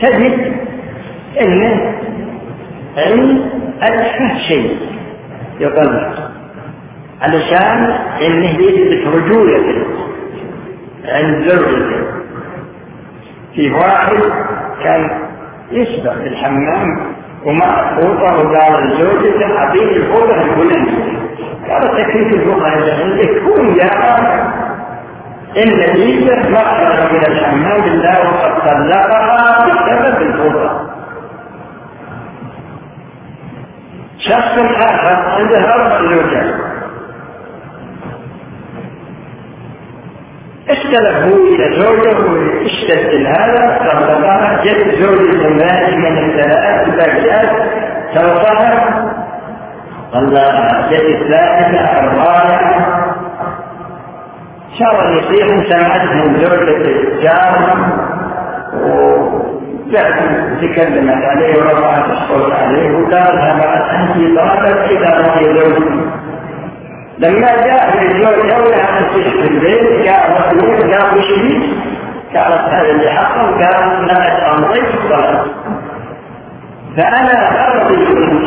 تجد 0.00 0.52
انه 1.40 1.94
عند 2.96 3.42
اتفه 3.82 4.38
شيء 4.48 4.76
يطلق 5.60 6.30
علشان 7.22 7.98
إنه 8.26 8.50
يثبت 8.50 9.06
رجولته 9.06 9.84
عند 11.08 11.48
زوجته 11.48 12.04
في 13.54 13.70
واحد 13.70 14.16
كان 14.84 15.23
في 16.14 16.26
الحمام 16.28 17.14
ومع 17.46 17.94
فوطه 18.00 18.36
وقال 18.36 18.86
لزوجته 18.88 19.58
اعطيني 19.58 19.96
الفوطه 19.96 20.34
الفلانيه 20.42 21.18
قالت 21.70 21.90
تكفيك 21.98 22.32
الفوطه 22.32 22.74
اللي 22.74 22.92
عندك 22.92 23.42
كون 23.42 23.76
يا 23.76 23.84
إن 25.56 25.94
جيزه 25.94 26.48
ما 26.50 26.58
خرج 26.58 27.12
من 27.12 27.26
الحمام 27.26 27.82
إلا 27.84 28.18
وقد 28.22 28.60
طلقها 28.60 29.66
بسبب 29.66 30.22
الفوطه 30.22 30.90
شخص 34.18 34.58
آخر 34.76 35.14
عنده 35.38 35.74
أربع 35.74 35.98
زوجات 36.10 36.73
اختلف 40.68 41.16
هو 41.24 41.46
إلى 41.46 41.76
زوجه 41.80 42.16
واشتد 42.18 43.26
هذا 43.26 43.78
طلقها 43.78 44.64
جت 44.64 44.94
زوجة 44.94 45.48
مالك 45.48 45.94
من 45.94 46.18
الثلاث 46.18 46.88
الباقيات 46.88 47.50
توفاها 48.14 49.04
طلقها 50.12 50.90
جت 50.90 51.02
الثالثة 51.02 51.98
الرابعة 52.00 52.84
شاور 54.78 55.16
يصيح 55.16 55.46
سمعتهم 55.68 56.36
زوجة 56.36 56.76
الجار. 56.76 57.54
تكلمت 60.62 61.24
عليه 61.24 61.56
ورفعت 61.56 62.10
الصوت 62.10 62.52
عليه 62.52 62.90
وقالها 62.90 63.58
بعد 63.58 63.82
أنت 63.96 64.38
طلبت 64.38 64.90
اذا 64.90 65.10
رضي 65.18 65.44
زوجك. 65.58 65.88
لما 67.18 67.48
جاء 67.64 67.90
في 67.90 68.26
أولى 68.56 68.76
أن 68.76 69.04
في 69.12 69.48
البيت 69.48 70.04
جاء 70.04 70.48
قال 70.92 71.18
وش 71.18 71.26
فيك؟ 71.40 71.62
قالت 72.36 72.68
هذا 72.68 72.90
اللي 72.90 73.10
حصل 73.10 73.64
قال 73.64 74.06
لا 74.06 74.52
أمضيت 74.54 74.84
الصلاة 74.94 75.44
فأنا 76.96 77.66
أرضي 77.68 77.96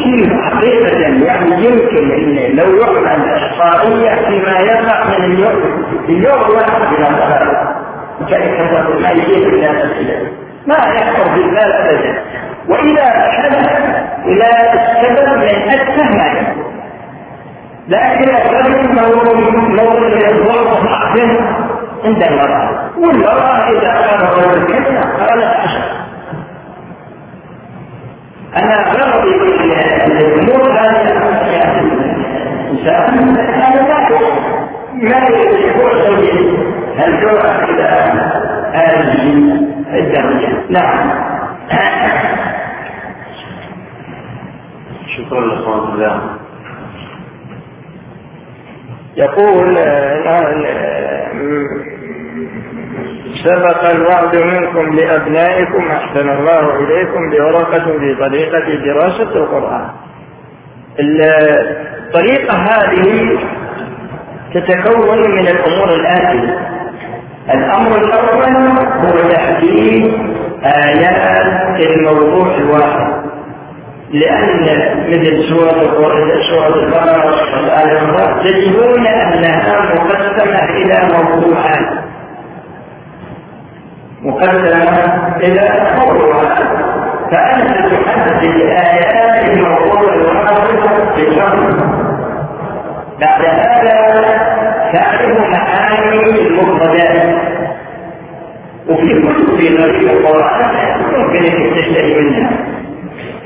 كيف 0.04 0.34
حقيقة 0.42 0.98
يعني 1.26 1.66
يمكن 1.66 2.12
أن 2.12 2.56
لو 2.56 2.76
يعمل 2.76 3.30
إحصائية 3.30 4.16
فيما 4.28 4.60
يقع 4.60 5.04
من 5.04 5.24
اليوم 5.24 5.84
اليوم 6.10 6.42
الواحد 6.50 6.94
إلى 6.98 7.06
صلاة 7.06 7.76
كيف 8.28 9.02
ما 9.02 9.12
يجيب 9.12 9.54
الناس 9.54 9.92
إليه 9.92 10.32
ما 10.68 10.76
يحصل 10.76 11.30
في 11.34 11.40
البال 11.42 11.72
أبدا. 11.72 12.22
وإذا 12.70 13.32
حدث 13.32 13.68
إلى 14.26 14.46
السبب 14.74 15.38
من 15.38 15.70
أتفه 15.70 16.18
ما 16.18 16.26
يكون 16.28 16.77
لكن 17.88 18.30
الرجل 18.36 18.96
لو 19.76 19.94
يتوقف 20.18 20.86
عقله 20.88 21.40
عند 22.06 22.24
المرأة 22.24 22.90
والمرأة 22.98 23.70
إذا 23.70 23.92
كان 24.02 24.22
الرجل 24.22 24.66
كذا 24.68 25.02
قالت 25.02 25.44
عشر 25.44 25.82
أنا 28.58 28.76
غرضي 28.92 29.36
الأمور 30.06 30.72
هذه 30.72 31.02
الإنسان 32.62 33.36
لا 35.02 35.20
ما 35.20 35.28
يكون 35.28 35.92
زوجي 36.06 36.58
هل 36.98 37.22
جرأة 37.22 37.64
إلى 37.64 37.88
هذه 38.74 39.24
الدرجة 39.94 40.50
نعم 40.70 41.12
شكرا 45.18 45.42
لإخوان 45.42 45.80
الله. 45.94 46.22
يقول 49.18 49.78
سبق 53.44 53.90
الوعد 53.90 54.36
منكم 54.36 54.96
لأبنائكم 54.96 55.88
أحسن 55.88 56.30
الله 56.30 56.76
إليكم 56.76 57.30
بورقة 57.30 58.00
في 58.00 58.16
طريقة 58.20 58.76
دراسة 58.86 59.36
القرآن. 59.36 59.90
الطريقة 61.00 62.54
هذه 62.54 63.40
تتكون 64.54 65.32
من 65.32 65.48
الأمور 65.48 65.90
الآتية. 65.96 66.60
الأمر 67.54 67.98
الأول 67.98 68.56
هو 69.06 69.30
تحديد 69.30 70.14
آيات 70.64 71.90
الموضوع 71.90 72.56
الواحد. 72.56 73.27
لأن 74.12 74.64
مثل 75.08 75.50
سورة 75.50 75.74
سورة 76.50 76.84
البقرة 76.84 77.26
وآل 77.26 77.98
عمران 77.98 78.44
تجدون 78.44 79.08
أنها 79.08 79.96
مقسمة 79.96 80.70
إلى 80.70 81.14
موضوعات. 81.14 82.04
مقسمة 84.22 85.36
إلى 85.44 85.92
موضوعات. 85.98 86.58
فأنت 87.32 87.94
تحدد 87.94 88.56
آيات 88.62 89.50
الموضوع 89.50 90.12
في 91.16 91.28
الشهر 91.28 91.58
بعد 93.22 93.46
هذا 93.46 93.98
تعرف 94.94 95.38
معاني 95.52 96.40
المفردات 96.48 97.38
وفي 98.90 99.22
كتب 99.22 99.80
غريب 99.82 100.10
القرآن 100.10 100.72
ممكن 101.18 101.44
أن 101.46 101.76
تشتري 101.76 102.22
منها. 102.22 102.77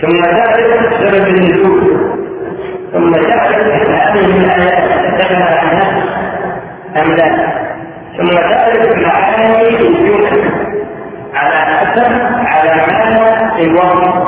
ثم 0.02 0.22
تعرف 0.22 0.94
سبب 1.00 1.28
النزول 1.28 2.12
ثم 2.94 3.12
تعرف 3.12 3.68
هذه 3.90 4.26
الآيات 4.26 5.20
دخل 5.20 5.36
عنها 5.36 6.04
أم 6.98 7.12
لا 7.12 7.52
ثم 8.18 8.28
تعرف 8.28 8.98
معاني 8.98 9.70
الجمل 9.70 10.52
على 11.36 11.56
حسب 11.56 12.12
علامات 12.46 13.60
الوضع 13.60 14.28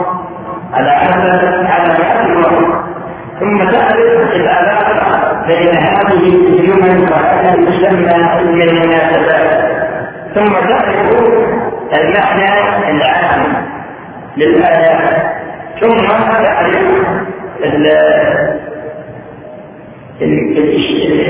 على 0.73 0.91
حسب 0.91 1.65
علامات 1.65 2.25
الوضع 2.25 2.83
ثم 3.39 3.57
تعرف 3.71 4.35
العلاقة 4.35 5.43
بين 5.47 5.75
هذه 5.75 6.35
الجمل 6.35 7.11
وهذا 7.11 7.55
علم 8.23 8.61
المناسبات 8.61 9.73
ثم 10.35 10.53
تعرف 10.53 11.11
المعنى 11.93 12.89
العام 12.91 13.53
للآيات 14.37 15.42
ثم 15.83 15.99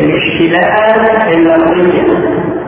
الاشتباهات 0.04 1.28
اللفظية 1.34 2.04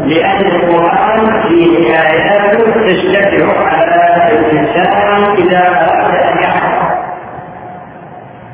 لأن 0.06 0.46
القرآن 0.46 1.42
فيه 1.48 1.94
آيات 1.94 2.58
تشتبه 2.58 3.54
على 3.60 4.40
الإنسان 4.40 5.24
إذا 5.38 5.68
أراد 5.68 6.16
أن 6.16 6.38
يحفظ 6.44 6.86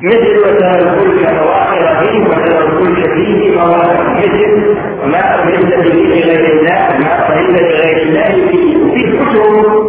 مثل 0.02 0.38
وترى 0.38 0.78
الفلك 0.78 1.32
مواقع 1.32 2.00
فيه 2.00 2.20
وترى 2.24 2.58
الفلك 2.66 3.12
فيه 3.14 3.56
مواقع 3.56 4.02
مثل 4.12 4.76
وما 5.04 5.18
أهل 5.18 5.66
به 5.66 5.92
لغير 5.92 6.52
الله 6.52 6.98
ما 6.98 7.28
أهل 7.28 7.52
بغير 7.52 8.02
الله 8.02 8.48
فيه 8.50 8.94
في 8.94 9.02
كتب 9.12 9.81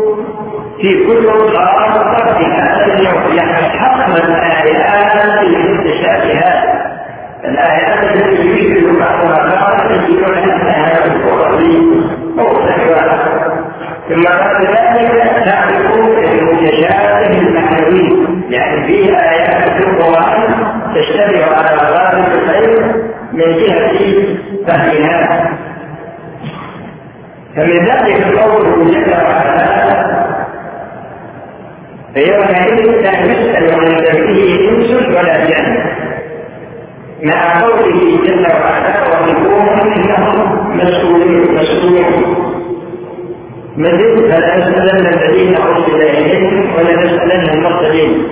في 0.82 1.06
كل 1.08 1.30
قرار 1.30 2.38
في 2.38 2.46
هذا 2.46 2.86
اليوم 2.94 3.36
يعني 3.36 3.80
حقا 3.80 4.06
الآيات 4.18 5.44
المتشابهات 5.44 6.84
الآيات 7.46 8.16
التي 8.16 8.48
يشبه 8.48 9.00
بعضها 9.00 9.56
بعضا 9.56 9.88
في 9.88 10.26
على 10.26 10.44
أنها 10.44 11.06
القرآن 11.06 12.04
أو 12.40 12.54
ثم 14.10 14.24
بعد 14.24 14.66
ذلك 14.66 15.46
تعرف 15.46 15.96
المتشابه 16.32 17.40
المعنوي 17.40 18.28
يعني 18.50 18.88
فيه 18.88 19.18
آيات 19.18 19.72
في 19.72 19.90
القرآن 19.90 20.54
تشتبه 20.96 21.46
على 21.46 21.78
غرائب 21.78 22.26
الخير 22.34 22.96
من 23.34 23.58
جهة 23.58 24.26
فهمها 24.68 25.50
فمن 27.56 27.86
ذلك 27.86 28.38
قوله 28.38 28.86
جل 28.92 29.12
وعلا 29.12 30.23
فيومئذ 32.14 33.02
لا 33.02 33.12
يسأل 33.24 33.74
عن 33.74 33.88
ذنبه 33.88 34.70
إنس 34.70 34.92
ولا 35.08 35.46
جن 35.46 35.84
مع 37.24 37.62
قوله 37.62 38.20
جل 38.26 38.46
وعلا 38.48 39.02
وقفوهم 39.02 39.94
إنهم 39.94 40.78
مسؤولون 40.78 41.56
مسؤولون 41.56 42.54
مزيد 43.78 44.32
فلا 44.32 44.58
نسألن 44.58 45.08
الذين 45.08 45.56
أرسل 45.56 46.02
إليهم 46.02 46.76
ولا 46.76 47.04
نسألن 47.04 47.50
المرسلين 47.50 48.28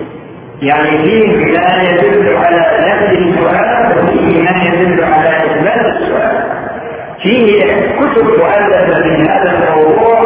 يعني 0.62 0.98
فيه 0.98 1.28
ما 1.28 1.84
يدل 1.84 2.36
على 2.36 2.62
نفس 2.88 3.18
السؤال 3.18 3.98
وفيه 3.98 4.42
ما 4.44 4.64
يدل 4.64 5.04
على 5.04 5.30
إثبات 5.30 5.86
السؤال. 5.96 6.44
فيه 7.22 7.64
كتب 8.00 8.26
مؤلفة 8.26 9.02
في 9.02 9.24
هذا 9.30 9.52
الموضوع 9.58 10.22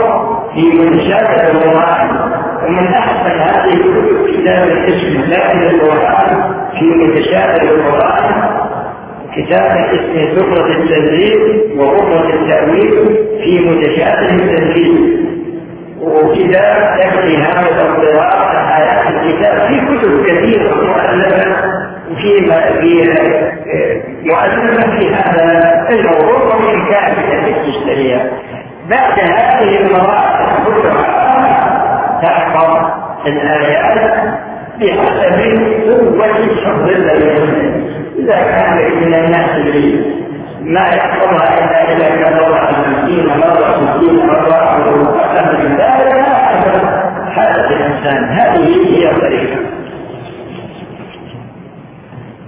في 0.54 0.62
منشات 0.62 1.30
القرآن. 1.30 2.25
ومن 2.68 2.88
أحسن 2.94 3.40
هذه 3.40 3.74
الكتب 3.74 4.28
كتاب 4.34 4.68
الاسم 4.68 5.22
لكن 5.32 5.60
القرآن 5.76 6.54
في 6.80 6.86
متشابه 6.86 7.62
القرآن 7.62 8.44
كتاب 9.36 9.72
اسمه 9.94 10.36
سفرة 10.36 10.68
التنزيل 10.72 11.62
وغرفة 11.78 12.34
التأويل 12.34 13.18
في 13.44 13.60
متشابه 13.60 14.30
التنزيل. 14.30 15.26
وكتاب 16.02 17.00
يكفي 17.00 17.38
هذا 17.38 17.82
القراءة 17.82 18.78
آيات 18.78 19.08
الكتاب 19.08 19.68
في 19.68 19.80
كتب 19.98 20.26
كثيرة 20.26 20.76
مؤلفة 20.76 21.56
في 22.16 22.52
في 22.82 23.12
مؤلفة 24.24 24.98
في 25.00 25.14
هذا 25.14 25.86
الموضوع 25.90 26.56
ومن 26.56 26.86
كافية 26.92 27.56
تشتريها 27.72 28.30
بعد 28.90 29.20
هذه 29.20 29.80
المراحل 29.82 30.46
تحفظ 32.22 32.92
الآيات 33.28 34.24
بحسب 34.80 35.40
قوة 35.88 36.38
الحفظ 36.38 36.90
الذي 36.90 37.74
إذا 38.20 38.36
كان 38.36 38.78
من 39.02 39.14
الناس 39.14 39.60
ما 40.62 40.82
يحفظها 40.82 41.48
إلا 41.60 41.92
إذا 41.92 42.16
كان 42.16 42.38
الله 42.38 42.66
خمسين 42.66 43.28
مرة 43.28 43.98
ستين 43.98 44.28
مرة 44.28 44.54
أو 44.54 45.16
أكثر 45.20 45.58
من 45.58 45.76
ذلك 45.78 46.26
حالة 47.36 47.68
الإنسان. 47.68 48.24
هذه 48.30 48.98
هي 48.98 49.12
الطريقة. 49.12 49.58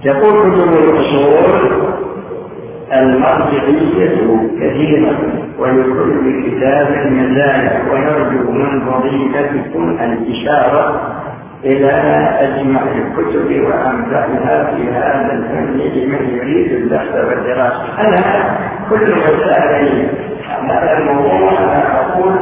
يقول 0.04 0.52
كتب 0.52 0.72
الأصول 0.72 1.97
المرجعية 2.92 4.16
كثيرة 4.60 5.18
ولكل 5.58 6.42
كتاب 6.50 7.06
مزايا 7.12 7.82
ونرجو 7.92 8.50
من 8.52 8.80
فضيلتكم 8.80 9.98
الإشارة 10.00 11.00
إلى 11.64 11.90
أجمع 12.40 12.80
الكتب 12.82 13.50
وأنفعها 13.64 14.74
في 14.74 14.82
هذا 14.92 15.32
الفن 15.32 15.78
لمن 15.78 16.30
يريد 16.36 16.72
البحث 16.72 17.14
والدراسة. 17.14 18.00
أنا 18.00 18.58
كل 18.90 19.14
مسائل 19.16 20.08
هذا 20.70 20.98
الموضوع 20.98 21.58
أنا 21.58 22.00
أقول 22.00 22.34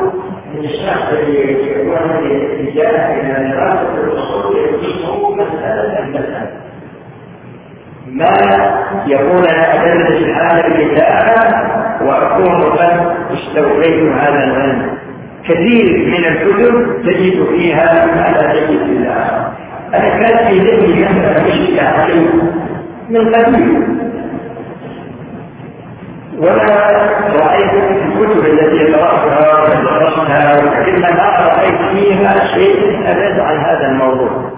للشخص 0.55 1.13
اللي 1.13 1.53
يكون 1.53 1.97
اتجاه 1.97 3.21
إلى 3.21 3.53
دراسة 3.53 4.05
الأصول 4.05 4.57
يكون 4.57 5.39
مسألة 5.39 6.09
مسألة 6.11 6.66
ما 8.13 8.37
يقول 9.07 9.47
أنا 9.47 9.75
أدرس 9.75 10.23
هذا 10.23 10.67
الكتاب 10.67 11.67
وأكون 12.03 12.63
قد 12.63 13.17
استوفيت 13.33 14.13
هذا 14.13 14.45
العلم. 14.45 14.97
كثير 15.45 16.07
من 16.07 16.25
الكتب 16.25 17.03
تجد 17.03 17.47
فيها 17.47 18.07
ما 18.07 18.37
لا 18.37 18.53
تجد 18.53 18.79
في 18.79 18.93
الآخر 18.93 19.53
أنا 19.95 20.09
كان 20.09 20.49
في 20.49 20.59
ذهني 20.59 21.07
مشكلة 21.49 21.83
علي 21.83 22.27
من 23.11 23.35
قديم 23.35 23.99
ولا 26.39 26.91
رأيت 27.35 27.71
في 27.71 28.05
الكتب 28.05 28.45
التي 28.47 28.93
قرأتها 28.95 29.63
ودرستها 29.63 30.59
ولكن 30.63 31.01
ما 31.01 31.39
رأيت 31.41 31.81
فيها 31.93 32.47
شيء 32.55 33.01
أبعد 33.07 33.41
عن 33.41 33.57
هذا 33.57 33.87
الموضوع. 33.91 34.51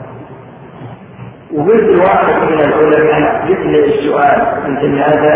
وقلت 1.55 2.01
واحد 2.01 2.43
من 2.43 2.61
العلماء 2.61 3.47
لي 3.47 3.85
السؤال 3.85 4.43
انت 4.67 4.85
هذا 4.85 5.35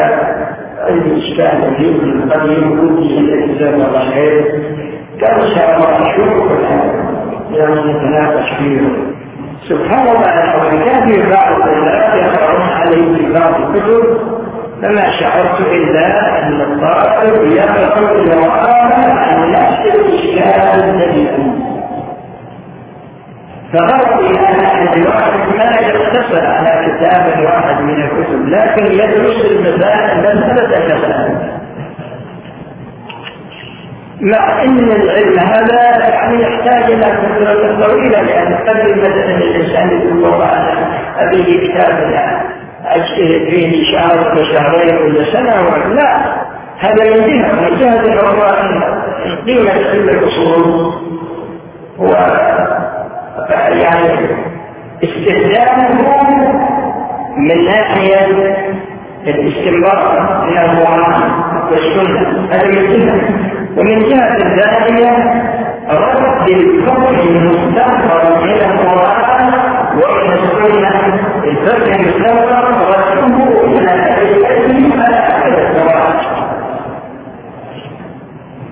عندي 0.78 1.18
إشكال 1.18 1.74
فيه 1.76 2.02
من 2.02 2.30
قديم 2.30 2.80
قلت 2.80 3.12
لي 3.12 3.54
جزاك 3.54 3.74
الله 3.74 4.10
خير. 4.14 4.44
قال 5.22 5.40
إن 5.40 5.54
شاء 5.54 5.76
الله 5.76 6.10
اشوفك 6.10 6.60
يعني 7.52 7.74
نتناقش 7.74 8.52
فيه. 8.58 8.80
سبحان 9.68 10.08
الله 10.08 10.84
كان 10.84 11.08
في 11.08 11.30
بعض 11.30 11.68
الناس 11.68 12.14
يقرؤون 12.14 12.68
عليه 12.70 13.16
في 13.16 13.32
بعض 13.32 13.54
الكتب. 13.60 14.18
فما 14.82 15.10
شعرت 15.20 15.60
إلا 15.60 16.38
أن 16.42 16.60
الطالب 16.60 17.52
يقرأ 17.52 18.10
القران 18.10 19.18
عن 19.18 19.52
نفس 19.52 19.94
الإشكال 19.94 20.84
الذي 20.84 21.28
فيه. 21.36 21.71
فغرضي 23.72 24.38
أنا 24.38 24.82
أن 24.82 25.02
الواحد 25.02 25.32
ما 25.56 25.64
يقتصر 25.80 26.46
على 26.46 26.86
كتاب 26.86 27.44
واحد 27.44 27.80
من 27.80 28.02
الكتب 28.02 28.48
لكن 28.48 28.86
يدرس 28.86 29.44
المسائل 29.50 30.18
مساله 30.18 30.96
مساله 30.96 31.52
مع 34.20 34.62
إن 34.62 34.78
العلم 34.78 35.38
هذا 35.38 36.08
يعني 36.08 36.42
يحتاج 36.42 36.92
إلى 36.92 37.02
فترة 37.02 37.86
طويلة 37.86 38.22
لأن 38.22 38.54
قد 38.54 38.98
مثلا 38.98 39.36
الإنسان 39.36 40.00
يقول 40.00 40.22
والله 40.22 40.52
أنا 40.52 40.88
ابي 41.18 41.68
كتاب 41.68 42.12
اجتهد 42.86 43.50
فيه 43.50 43.92
شهر 43.92 44.18
ولا 44.18 44.44
شهرين 44.44 44.96
ولا 44.96 45.24
سنه 45.32 45.76
لا. 45.94 46.42
هذا 46.78 47.04
جهه 47.04 47.52
من 47.52 47.76
جهه 47.80 48.00
الله 48.00 48.54
قيمه 49.46 49.70
علم 49.70 50.08
الاصول 50.08 50.92
يعني 53.50 54.26
استخدامه 55.04 55.88
من 57.38 57.64
ناحية 57.64 58.26
الاستنباط 59.26 60.20
من 60.42 60.58
القرآن 60.58 61.22
والسنة. 61.70 62.48
هذا 62.50 62.66
من 62.66 62.88
جهة. 62.88 63.20
ومن 63.76 63.98
جهة 63.98 64.38
ثانية 64.38 65.42
رد 65.90 66.50
الحكم 66.50 67.14
المستنبط 67.14 68.42
من 68.42 68.50
القرآن 68.50 69.52
ومن 69.94 70.32
السنة. 70.32 70.92
الفقه 71.44 71.94
المستنبط 71.94 72.52
رده 72.82 73.64
إلى 73.64 73.90
أهل 73.90 75.02
على 75.02 75.16
أهل 75.16 75.52
القرآن 75.54 76.12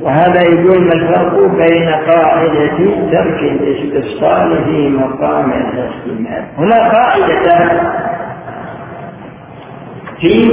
وهذا 0.02 0.42
يقول 0.42 0.80
ما 0.80 0.92
الفرق 0.92 1.34
بين 1.38 1.88
قاعدة 1.88 2.78
ترك 3.12 3.42
الاستفصال 3.42 4.64
في 4.64 4.88
مقام 4.88 5.52
الاحتمال 5.52 6.44
هنا 6.58 6.88
قاعدتان 6.88 7.92
في 10.20 10.50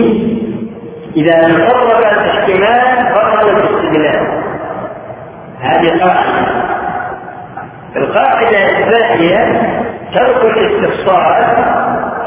إذا 1.18 1.32
تطرق 1.32 2.12
الاحتمال 2.12 3.14
بطل 3.14 3.50
الاستدلال. 3.50 4.28
هذه 5.62 6.00
قاعدة. 6.00 6.48
القاعدة 7.95 8.58
الثانية 8.80 9.62
ترك 10.14 10.58
الاستفصال 10.58 11.45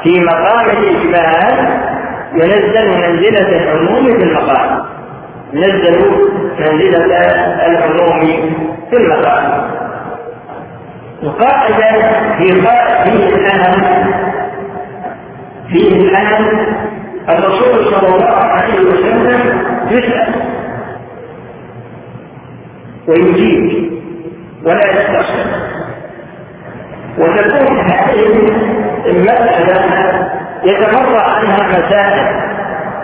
في 0.03 0.21
مقام 0.21 0.71
الإجمال 0.71 1.81
ينزل 2.35 2.89
منزلة 2.89 3.49
العموم 3.63 4.05
في 4.05 4.25
المقام. 4.25 5.00
ينزل 5.53 5.99
منزلة 6.59 7.05
العموم 7.67 8.21
في 8.91 8.97
المقام. 8.97 9.71
القاعدة 11.23 12.11
في 12.39 12.53
فيه 13.05 13.35
الأهم 13.35 13.83
فيه 15.69 15.97
الأهم 15.97 16.67
الرسول 17.29 17.85
صلى 17.85 18.09
الله 18.15 18.31
عليه 18.37 18.81
وسلم 18.81 19.63
يسأل 19.91 20.35
ويجيب 23.09 23.93
ولا 24.65 24.91
يستقبل 24.91 25.51
وتكون 27.19 27.79
هذه 27.79 28.53
المسألة 29.07 30.31
يتفرع 30.65 31.23
عنها 31.23 31.69
مسائل 31.69 32.51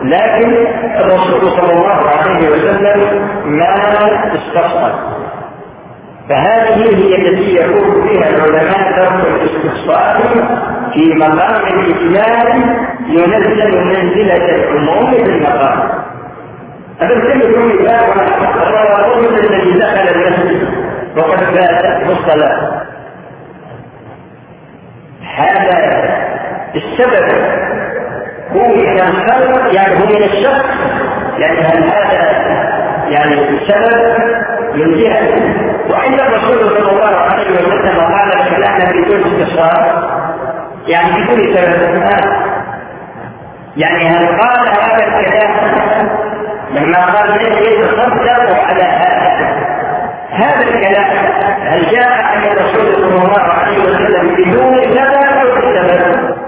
لكن 0.02 0.66
الرسول 1.00 1.50
صلى 1.50 1.72
الله 1.72 2.10
عليه 2.10 2.48
وسلم 2.48 3.28
ما 3.44 3.74
استصغر 4.34 5.16
فهذه 6.28 6.96
هي 6.96 7.16
التي 7.16 7.54
يقول 7.54 8.08
فيها 8.08 8.28
العلماء 8.28 8.96
ترك 8.96 9.26
الاستصغار 9.26 10.22
في 10.92 11.14
مقام 11.14 11.62
الإجمال 11.66 12.76
ينزل 13.06 13.84
منزلة 13.84 14.54
العموم 14.54 15.10
في 15.10 15.22
المقام. 15.22 15.88
يكون 17.40 17.68
مثال 17.68 18.04
الرجل 18.98 19.38
الذي 19.38 19.78
دخل 19.78 20.08
المسجد 20.08 20.68
وقد 21.16 21.38
فاتته 21.38 22.12
الصلاة. 22.12 22.82
هذا 25.36 25.76
السبب 26.74 27.56
هو 28.52 28.68
من 28.68 29.00
الخلق 29.00 29.74
يعني 29.74 29.94
هو 29.94 30.06
من 30.06 30.22
يعني 31.38 31.60
هل 31.60 31.84
هذا 31.84 32.46
يعني 33.08 33.36
سبب 33.68 34.36
جهة 34.94 35.28
وعند 35.90 36.20
الرسول 36.20 36.58
صلى 36.58 36.90
الله 36.92 37.16
عليه 37.16 37.50
وسلم 37.50 38.00
قال 38.00 38.32
الكلام 38.40 39.02
بدون 39.02 39.20
استصغار 39.20 40.10
يعني 40.86 41.24
بدون 41.24 41.54
سبب. 41.54 41.96
يعني 43.76 44.08
هل 44.08 44.26
قال 44.26 44.68
هذا 44.68 45.06
الكلام؟ 45.06 45.50
لما 46.70 47.04
قال 47.04 47.36
يتصدق 47.42 48.64
على 48.68 48.82
هذا 48.82 49.56
هذا 50.30 50.62
الكلام 50.62 51.06
هل 51.62 51.86
جاء 51.90 52.22
عن 52.22 52.42
الرسول 52.42 52.94
صلى 52.94 53.24
الله 53.24 53.42
عليه 53.42 53.78
وسلم 53.78 54.34
بدون 54.34 54.82
سبب 54.82 55.24
أو 55.40 55.56
بسبب؟ 55.56 56.45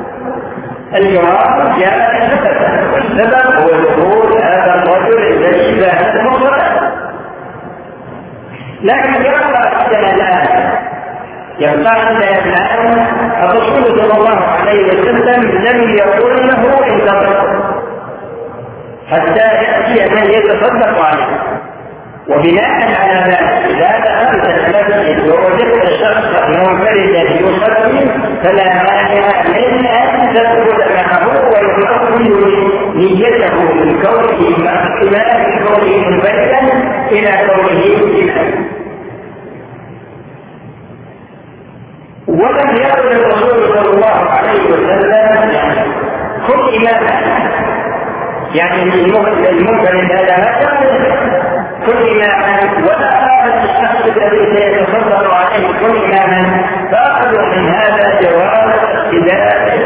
الجواب 0.94 1.78
جاء 1.78 2.28
بسبب 2.28 2.92
والسبب 2.92 3.54
هو 3.56 3.68
دخول 3.80 4.42
هذا 4.42 4.74
الرجل 4.74 5.18
الذي 5.32 5.80
لا 5.80 6.20
المصلحه 6.20 6.92
لكن 8.82 9.14
يبقى 9.24 9.70
عندنا 9.76 10.14
الان 10.14 10.72
يبقى 11.58 11.92
عندنا 11.92 12.38
الان 12.38 13.06
الرسول 13.42 13.84
صلى 14.00 14.12
الله 14.18 14.44
عليه 14.44 14.86
وسلم 14.86 15.42
لم 15.42 15.90
يقل 15.96 16.46
له 16.48 16.86
انتظر 16.86 17.58
حتى 19.10 19.40
يأتي 19.40 20.14
من 20.14 20.30
يتصدق 20.30 21.04
عليه. 21.04 21.38
وبناء 22.28 22.94
على 23.00 23.32
ذلك 23.32 23.70
إذا 23.70 23.98
دخلت 23.98 24.44
المسجد 24.44 25.28
ووجدت 25.28 25.84
شخصا 26.00 26.46
منفردا 26.48 27.22
يصلي 27.22 28.10
فلا 28.42 28.74
مانع 28.74 29.42
من 29.48 29.86
أن 29.86 30.34
تدخل 30.34 30.94
معه 30.96 31.48
ويحول 31.48 32.22
نيته 32.96 33.62
من 33.74 34.02
كونه 34.02 34.58
مع 34.58 34.84
من 35.48 35.66
كونه 35.66 36.08
منفردا 36.08 36.60
إلى 37.10 37.32
كونه 37.46 37.82
اماما 38.20 38.68
ولم 42.28 42.76
يقل 42.76 43.12
الرسول 43.12 43.74
صلى 43.74 43.90
الله 43.94 44.30
عليه 44.30 44.70
وسلم 44.70 45.92
كن 46.46 46.60
اماما 46.76 47.38
يعني 48.54 48.82
المنفرد 48.82 50.12
هذا 50.12 50.36
ما 50.36 51.47
كل 51.88 52.18
ما 52.18 52.60
ولا 52.86 53.64
الشخص 53.64 54.06
الذي 54.06 54.56
سيتصدر 54.56 55.30
عليه 55.34 55.68
كل 55.80 56.08
ما 56.10 56.62
فأخذوا 56.92 57.46
من 57.56 57.68
هذا 57.68 58.20
جواز 58.20 58.70
اقتداء 58.94 59.78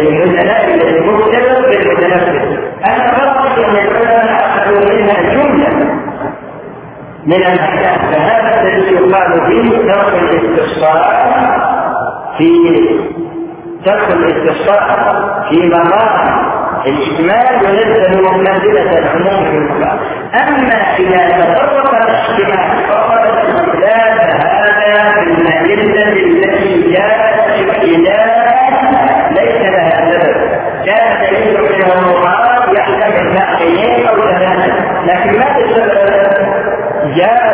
المتنافس 0.00 0.84
المبتدأ 0.84 1.60
بالمتنفس 1.60 2.58
أنا 2.86 3.12
فرق 3.12 3.64
أن 3.68 3.76
العلماء 3.76 4.44
أخذوا 4.46 4.94
منها 4.94 5.22
جملة 5.34 5.70
من 7.26 7.36
الأحكام. 7.36 8.12
فهذا 8.12 8.62
الذي 8.62 8.94
يقال 8.94 9.40
فيه 9.46 9.92
ترك 9.92 10.14
الاستفسار 10.22 11.04
في 12.38 12.50
ترك 13.84 14.10
الاستفسار 14.10 15.44
في 15.50 15.66
مقام 15.66 16.47
الإجمال 16.86 17.64
ينزل 17.64 18.22
منزلة 18.22 18.98
العموم 18.98 19.44
في 19.44 19.56
المقام. 19.56 19.98
أما 20.34 20.74
إذا 20.98 21.54
تطرق 21.54 21.94
الاجتماع 21.94 22.76
فقد 22.88 23.26
الاستدلال 23.26 24.18
هذا 24.42 25.12
في 25.12 25.22
المدلة 25.22 26.12
التي 26.12 26.92
جاءت 26.92 27.50
ابتداء 27.60 28.48
ليس 29.30 29.60
لها 29.62 30.12
سبب. 30.12 30.36
جاء 30.84 31.30
دليل 31.30 31.60
من 31.60 31.92
المراد 31.92 32.74
يحتمل 32.76 33.34
نقلين 33.34 34.06
أو 34.08 34.16
ثلاثة 34.16 34.72
لكن 35.06 35.38
ما 35.38 35.58
السبب 35.58 36.48
جاء 37.16 37.48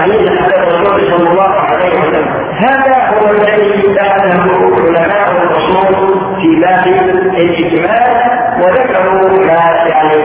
حديث 0.00 0.30
الرسول 0.30 1.00
صلى 1.10 1.30
الله 1.30 1.60
عليه 1.60 2.00
وسلم. 2.00 2.28
هذا 2.58 2.96
هو 3.08 3.30
الذي 3.30 3.94
بعده 3.94 4.42
علماء 4.76 5.30
الأصول 5.42 6.36
في 6.40 6.60
باب 6.60 6.86
الاجمال 6.86 8.18
وذكروا 8.60 9.46
ما 9.46 9.84
يعني 9.86 10.24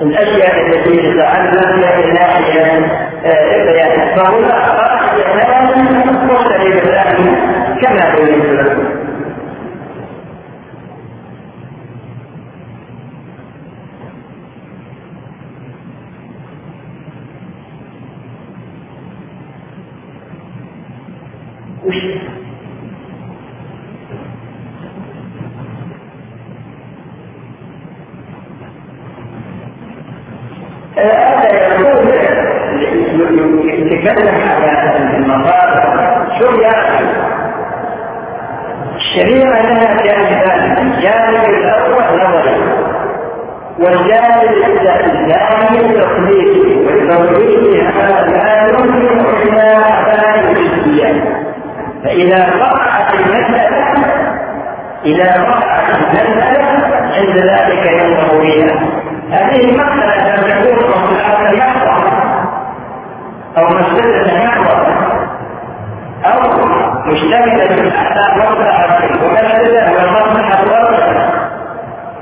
الأشياء 0.00 0.66
التي 0.66 1.12
تتعلم 1.12 1.78
من 1.78 2.14
ناحيه 2.14 2.78
البيان 3.56 4.16
فهنا 4.16 4.70
قواعد 4.70 5.78
مختلفتان 6.24 7.36
كما 7.82 8.14
بينت 8.14 8.46
لكم 8.46 8.86
هذا 30.96 31.52
يقول 31.52 32.08
يتكلم 33.92 34.34
على 34.34 34.72
يعني 36.42 37.06
الشريعة 38.96 39.62
لها 39.62 39.96
جانبان 40.02 40.78
الجانب 40.78 41.44
الأول 41.44 42.20
نظري. 42.20 42.86
والجانب 43.78 44.50
الثاني 44.52 46.00
تقليدي. 46.00 46.86
والتقليدي 46.86 47.82
هذا 47.82 48.26
لا 48.26 48.66
يمكن 48.68 49.26
إلا 49.42 49.76
على 49.76 50.40
الجزئيات 50.40 51.22
فإذا 52.04 52.56
وقعت 52.60 53.14
المسألة 53.14 53.86
إذا 55.04 55.42
وقعت 55.48 55.88
المسألة 55.94 56.64
عند 57.16 57.36
ذلك 57.36 57.86
ينظر 57.92 58.40
إليها 58.40 58.78
هذه 59.30 59.60
المسألة 59.60 60.36
لم 60.36 60.64
تكون 60.64 60.96
أو 63.56 63.64
مسألة 63.64 64.44
محضة 64.44 65.15
أو 66.26 66.40
مشتملة 67.06 67.92
على 67.98 68.38
مصلحة 68.38 68.98
ومسألة 69.24 69.92
والمصلحة 69.92 70.62
الأرجح 70.62 71.30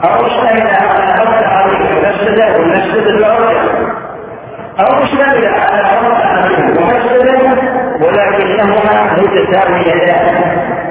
أو 0.05 0.25
مشتملة 0.25 0.73
على 0.73 1.23
مصلحة 1.23 1.65
ومسألة 1.67 2.57
والمسألة 2.57 3.11
الأرجح 3.11 3.63
أو 4.81 5.03
مشتملة 5.03 5.49
على 5.49 5.83
مصلحة 6.03 6.49
ومسألة 6.79 7.75
ولكنهما 8.01 9.13
متساويتان 9.13 10.35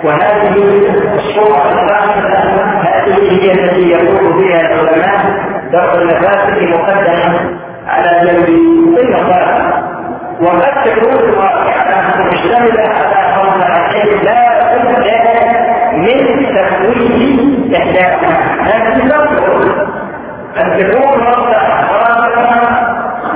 وهذه 0.03 0.55
الصورة 1.15 1.57
الثالثة 1.57 2.39
هذه 2.83 3.41
هي 3.41 3.51
التي 3.51 3.89
يقول 3.89 4.33
بها 4.33 4.61
العلماء 4.61 5.43
درء 5.71 6.01
المفاسد 6.01 6.63
مقدما 6.63 7.57
على 7.87 8.27
جلب 8.27 8.49
المصالح 8.99 9.83
وقد 10.41 10.83
تكون 10.85 11.31
على 12.23 13.43
مرحلتين 13.57 14.23
لا 14.23 14.75
بد 14.75 15.03
من 15.97 16.45
تفويض 16.55 17.75
إحداهما 17.75 18.37
هذه 18.61 19.03
أن 20.57 20.77
تكون 20.79 21.23
مرضى 21.23 21.55
رابعة 21.93 22.73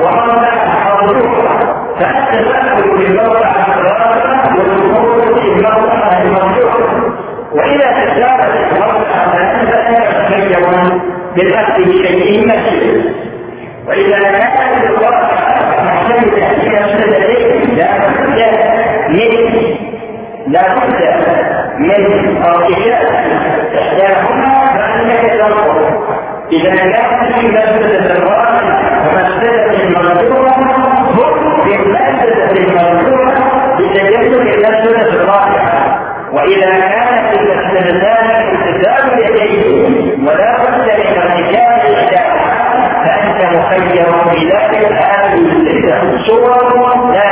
ومرضى 0.02 0.48
مرضوعة 0.86 1.60
فأنت 2.00 2.48
تأخذ 2.50 2.98
بالمرضى 2.98 3.46
الرابعة 3.78 4.58
والخروج 4.58 5.42
بالمرضى 5.44 6.22
المرجوعة 6.22 6.78
وإذا 7.52 7.86
تساوت 7.92 8.56
المرضى 8.72 9.06
فأنت 9.34 9.72
تتخيل 9.72 11.02
بالأخذ 11.36 11.74
بشيء 11.84 12.48
مسجد 12.48 13.14
وإذا 13.88 14.20
كانت 14.20 14.84
الواقع 14.86 15.32
محتملة 15.84 16.52
إلى 16.52 16.80
السببين 16.86 17.57
لا 17.78 17.98
بد 17.98 18.40
من 19.10 19.32
لا 20.48 20.62
بد 20.76 21.00
من 21.80 21.92
ارتجاء 22.44 23.02
احداهما 23.82 24.54
فانك 24.78 25.32
تنظر 25.40 26.00
إذا 26.52 26.76
كان 26.76 27.32
في 27.40 27.48
مادة 27.48 28.16
الراس 28.16 28.64
ومادة 29.08 29.84
المنظورة 29.84 30.56
هم 31.18 31.68
من 31.68 31.92
مادة 31.94 32.52
المنظورة 32.52 33.34
بتجدد 33.78 34.34
المادة 34.34 35.10
الرابعة 35.14 36.00
واذا 36.34 36.70
كانت 36.80 37.40
المسندان 37.40 38.56
التزام 38.56 39.20
يديه 39.20 40.18
ولا 40.28 40.58
بد 40.64 40.88
من 41.00 41.22
ارتجاء 41.22 41.94
احداهما 41.94 42.58
فأنت 43.06 43.56
مخير 43.56 44.06
بذلك 44.32 44.92
هذه 44.92 45.34
الستة 45.34 46.18
صور 46.28 47.12
لا 47.14 47.27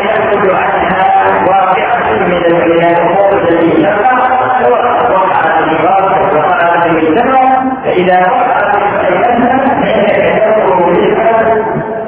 منها 7.97 8.27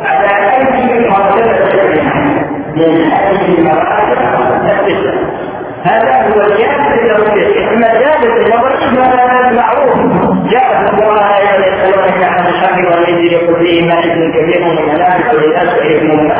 على 0.05 0.29
أي 0.53 1.09
مرتبة 1.09 1.47
من 2.75 3.11
هذه 3.11 3.57
المراتب 3.57 4.17
هذا 5.83 6.13
هو 6.13 6.41
الجانب 6.41 6.93
التوفيق 6.93 7.71
اما 7.71 7.87
جانب 7.87 8.37
النظر 8.37 8.77
فهذا 8.95 9.51
معروف 9.51 9.95
جاء 10.51 10.93
الله 10.93 11.37
يسالونك 11.67 12.23
عن 12.23 12.47
الشر 12.47 12.89
والميزر 12.91 13.33
يقول 13.33 13.65
فيه 13.65 13.87
ما 13.87 13.99
اثم 13.99 14.31
كبير 14.31 14.63
من 14.63 14.77
المنافق 14.77 15.33
وللاسف 15.33 15.85
يثم 15.85 16.31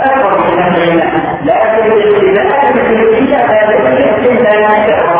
اكبر 0.00 0.38
من 0.38 0.58
هذا 0.58 1.02
لكن 1.42 1.92
الاستدلال 1.92 2.46
مثل 2.74 3.34
هذا 3.34 3.78
الشيء 3.88 4.42
لا 4.42 4.54
ينكر 4.54 5.12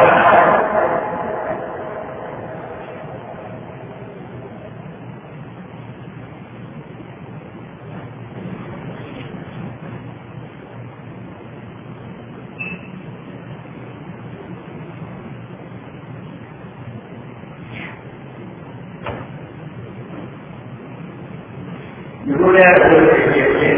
يقول 22.26 22.62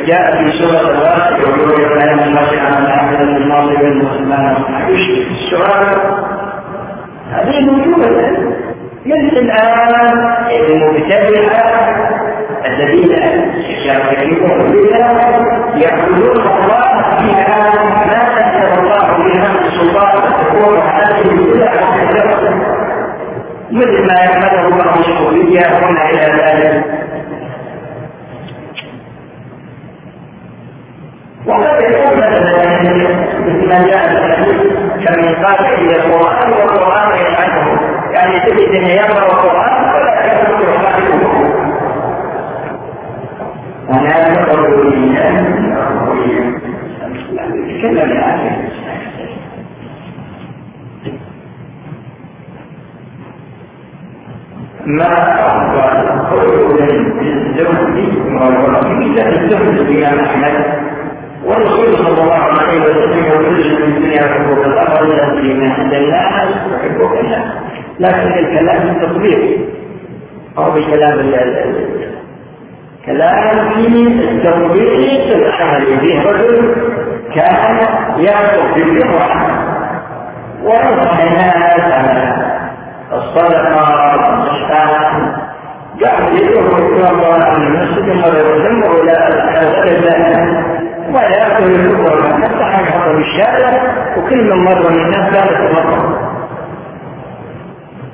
جاء 0.06 0.36
في 0.36 0.58
سورة 0.58 0.80
الواقع 0.80 1.38
يقول 1.38 1.80
يا 1.80 1.88
بني 1.88 2.24
الناس 2.24 2.54
عن 2.54 2.84
العبد 2.84 3.20
الماضي 3.20 3.74
والمسلمان 3.74 4.56
السؤال 5.30 5.86
هذه 7.30 7.60
موجودة 7.60 8.08
مثل 9.06 9.36
الآن 9.36 10.36
المبتدعة 10.50 11.84
الذين 12.66 13.12
يشاركون 13.56 14.72
بها 14.72 15.30
يعبدون 15.76 16.40
الله 16.40 17.18
فيها 17.18 17.72
ما 18.06 18.22
أنزل 18.40 18.78
الله 18.78 19.06
بها 19.06 19.48
من 19.52 19.70
سلطان 19.70 20.22
تكون 20.44 20.78
هذه 20.78 21.20
البدع 21.20 21.72
مثل 23.70 24.06
ما 24.06 24.14
يعمله 24.14 24.76
بعض 24.76 24.98
الصوفية 24.98 25.60
هنا 25.60 26.10
إلى 26.10 26.42
ذلك 26.42 27.04
وقد 31.46 31.82
يكون 31.82 32.16
مثلا 32.16 32.82
مثل 33.40 33.68
ما 33.68 33.86
جاء 33.86 34.08
في 34.08 34.26
الحديث 34.26 34.72
كمن 35.06 35.34
قال 35.34 35.66
إلى 35.74 35.96
القران 35.96 36.52
والقران 36.52 37.16
يفعله 37.16 37.80
يعني 38.12 38.40
تجد 38.40 38.74
ان 38.74 38.84
يقرا 38.84 39.26
القران 39.26 39.94
ولا 39.94 40.24
يكتب 40.26 40.66
خالقه 40.66 41.54
أنا 43.90 44.42
اقرا 44.42 44.84
يتكلم 47.66 48.10
الان 48.10 48.68
ما 54.86 55.14
خلق 56.30 56.44
الزوج 56.44 57.98
والرسول 58.68 59.34
الزوج 59.34 59.78
الامام 59.78 60.18
احمد 60.24 60.64
والرسول 61.44 61.96
صلى 61.96 62.22
الله 62.22 62.34
عليه 62.34 62.80
وسلم 62.82 63.24
يقول 63.24 63.44
من 63.52 63.82
الدنيا 63.82 64.22
يحبك 64.22 64.66
الامر 64.66 65.02
الذي 65.02 65.54
من 65.54 65.70
عند 65.70 65.94
الناس 65.94 66.48
يحبك 66.72 67.20
الناس 67.20 67.52
لكن 68.00 68.32
الكلام 68.38 68.88
التطبيق 68.88 69.58
أو 70.58 70.70
بكلام 70.70 71.18
كلام 73.06 73.68
في 73.74 73.88
التطبيق 74.30 75.36
العمل 75.36 76.00
فيه 76.00 76.22
رجل 76.22 76.74
كان 77.34 77.76
يخطب 78.18 78.74
بالجمعه 78.74 79.50
وينصح 80.64 81.20
الناس 81.20 81.92
على 81.92 82.33
والصحه 83.14 84.44
جعل 85.98 86.36
يدعو 86.36 86.76
الله 86.76 87.44
عن 87.44 87.60
مره 87.60 87.82
يسمع 87.82 88.90
إلى 89.02 89.12
إلى 89.80 90.14
ويأكل 91.14 91.64
الكفر 91.64 92.42
حتى 92.42 92.64
حاجة 92.64 93.12
بالشارع 93.12 93.82
وكل 94.16 94.44
من 94.44 94.64
مر 94.64 94.90
من 94.90 94.98
الناس 94.98 95.32
لا 95.32 95.44
يتفضل 95.44 96.14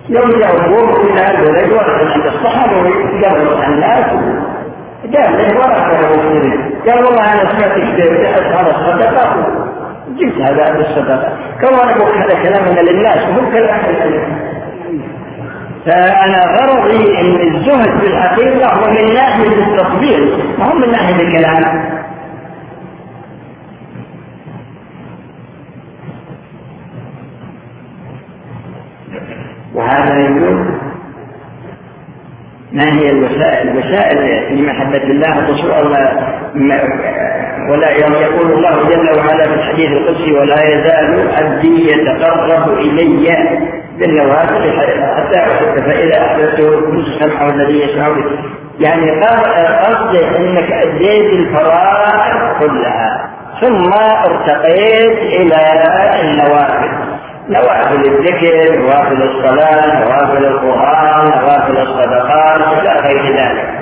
يوم 0.08 0.30
يوم 0.30 0.90
إلى 0.96 1.30
البلد 1.30 1.72
ورد 1.72 2.00
الصحابة 2.26 2.82
ويقبل 2.82 3.62
الناس؟ 3.64 4.06
قال 5.16 5.32
له 5.38 5.58
ورث 5.58 5.78
قال 6.86 7.04
والله 7.04 7.32
أنا 7.32 7.52
سمعت 7.52 7.72
كتاب 7.72 8.12
هذا 8.52 8.70
الصدقة؟ 8.70 9.36
جبت 10.08 10.40
هذا 10.40 10.78
الصدقة. 10.80 11.32
كما 11.60 11.84
نقول 11.84 12.18
هذا 12.18 12.34
كلام 12.42 12.86
للناس 12.86 13.26
مو 13.28 13.50
كلام 13.50 13.80
فأنا 15.86 16.42
غرضي 16.60 17.20
أن 17.20 17.54
الزهد 17.54 18.00
في 18.00 18.06
الحقيقة 18.06 18.72
هو 18.72 18.90
من 18.90 19.14
ناحية 19.14 19.46
التطبيق 19.46 20.38
ما 20.58 20.64
هو 20.64 20.74
من 20.74 20.90
ناحية 20.90 21.20
الكلام 21.22 22.00
وهذا 29.74 30.18
يقول 30.18 30.80
ما 32.72 32.92
هي 32.92 33.10
الوسائل؟ 33.10 33.68
الوسائل 33.68 34.54
لمحبة 34.56 35.02
الله 35.02 35.46
تصور 35.46 35.86
ولا 37.70 37.90
يقول 37.90 38.52
الله 38.52 38.88
جل 38.88 39.18
وعلا 39.18 39.44
في 39.48 39.54
الحديث 39.54 39.90
القدسي 39.90 40.32
ولا 40.32 40.64
يزال 40.64 41.28
عبدي 41.34 41.90
يتقرب 41.90 42.78
إلي 42.78 43.28
بالنوافل 44.00 44.72
حتى 45.16 45.38
أحب 45.38 45.80
فإذا 45.86 46.22
أحببته 46.26 46.80
كنت 46.80 47.06
سمعه 47.20 47.50
الذي 47.50 47.80
يسمع 47.80 48.08
يعني 48.80 49.10
قصده 49.82 50.36
أنك 50.38 50.72
أديت 50.72 51.32
الفرائض 51.32 52.58
كلها 52.60 53.30
ثم 53.60 53.92
ارتقيت 54.26 55.18
إلى 55.18 55.56
النوافل. 56.22 56.90
نوافل 57.48 58.00
الذكر 58.00 58.78
نوافل 58.78 59.22
الصلاة 59.22 60.04
نوافل 60.04 60.44
القرآن 60.44 61.24
نوافل 61.40 61.78
الصدقات 61.78 62.60
إلى 62.78 62.92
غير 63.08 63.36
ذلك. 63.36 63.79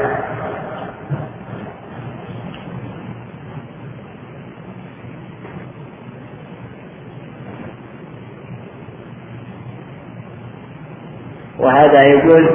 وهذا 11.58 12.02
يقول 12.02 12.48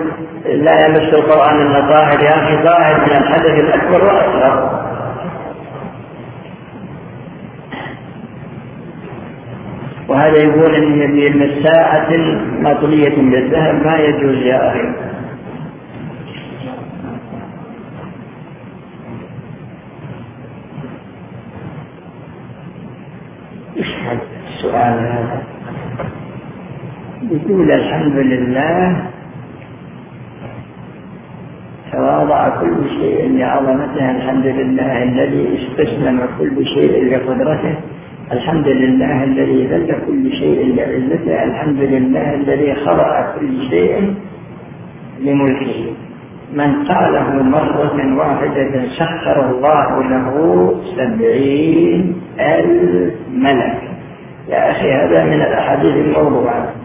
لا 0.45 0.85
يمس 0.85 1.13
القرآن 1.13 1.61
إلا 1.61 1.79
طاهر. 1.79 2.23
يا 2.23 2.31
أخي 2.31 2.63
طاهر 2.63 2.99
من 2.99 3.17
الحدث 3.17 3.59
الأكبر 3.59 4.03
والأصغر 4.05 4.83
وهذا 10.07 10.37
يقول 10.37 10.75
إن 10.75 11.01
المساعة 11.01 12.17
مطلية 12.59 13.15
بالذهب 13.15 13.85
ما 13.85 13.97
يجوز 13.97 14.35
يا 14.35 14.71
أخي 14.71 15.13
إيش 23.77 23.95
هذا 23.95 24.19
السؤال 24.47 24.93
هذا 24.99 25.43
يقول 27.49 27.71
الحمد 27.71 28.15
لله 28.15 28.95
تواضع 31.91 32.49
كل 32.61 32.89
شيء 32.89 33.37
لعظمته 33.37 34.11
الحمد 34.11 34.45
لله 34.45 35.03
الذي 35.03 35.59
استسلم 35.59 36.19
كل 36.39 36.65
شيء 36.65 37.13
لقدرته 37.13 37.75
الحمد 38.31 38.67
لله 38.67 39.23
الذي 39.23 39.67
ذل 39.67 39.95
كل 40.07 40.31
شيء 40.31 40.75
لعزته 40.75 41.43
الحمد 41.43 41.79
لله 41.79 42.33
الذي 42.33 42.75
خلق 42.75 43.35
كل 43.39 43.69
شيء 43.69 44.13
لملكه. 45.21 45.93
من 46.53 46.83
قاله 46.83 47.43
مرة 47.43 48.17
واحدة 48.17 48.71
سخر 48.99 49.49
الله 49.49 50.03
له 50.03 50.27
سبعين 50.97 52.15
ألف 52.39 53.13
ملك. 53.33 53.81
يا 54.49 54.71
أخي 54.71 54.91
هذا 54.91 55.25
من 55.25 55.41
الأحاديث 55.41 55.95
الموضوعة. 55.95 56.82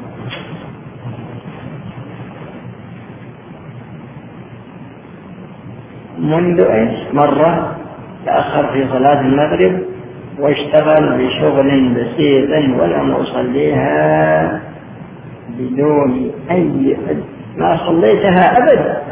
منذ 6.28 6.60
إيش؟ 6.60 7.14
مرة 7.14 7.76
تأخر 8.26 8.72
في 8.72 8.88
صلاة 8.92 9.20
المغرب 9.20 9.80
واشتغل 10.40 11.18
بشغل 11.18 11.94
بسيط 11.94 12.50
ولم 12.80 13.10
أصليها 13.10 14.60
بدون 15.58 16.30
أي 16.50 16.96
ما 17.56 17.76
صليتها 17.76 18.58
أبدا 18.58 19.02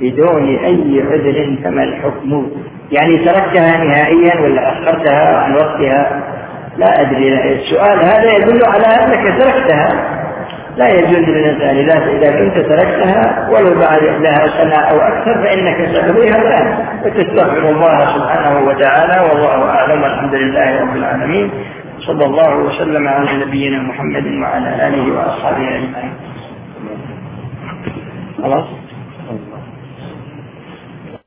بدون 0.00 0.56
أي 0.56 1.02
عذر 1.10 1.56
فما 1.64 1.84
الحكم. 1.84 2.46
يعني 2.92 3.18
تركتها 3.18 3.84
نهائيا 3.84 4.40
ولا 4.40 4.72
أخرتها 4.72 5.36
عن 5.36 5.54
وقتها؟ 5.54 6.22
لا 6.76 7.00
أدري. 7.00 7.52
السؤال 7.52 7.98
هذا 7.98 8.36
يدل 8.36 8.64
على 8.64 8.86
أنك 8.86 9.42
تركتها. 9.42 10.19
لا 10.76 10.88
يجوز 10.88 11.28
للإنسان 11.28 11.76
إذا 11.76 11.98
إذا 11.98 12.30
كنت 12.38 12.58
تركتها 12.58 13.48
ولو 13.50 13.80
بعد 13.80 14.02
لها 14.02 14.46
سنة 14.46 14.76
أو 14.76 14.96
أكثر 14.96 15.34
فإنك 15.44 15.88
ستقضيها 15.88 16.36
الآن. 16.36 16.86
وتستغفر 17.04 17.70
الله 17.70 17.98
سبحانه 18.16 18.66
وتعالى 18.68 19.28
والله 19.28 19.68
أعلم 19.68 20.02
والحمد 20.02 20.34
لله 20.34 20.80
رب 20.80 20.96
العالمين. 20.96 21.50
صلى 21.98 22.24
الله 22.24 22.56
وسلم 22.56 23.08
على 23.08 23.44
نبينا 23.44 23.82
محمد 23.82 24.26
وعلى 24.42 24.88
آله 24.88 25.16
وأصحابه 25.16 25.68
أجمعين. 25.68 26.12
خلاص؟ 28.42 28.64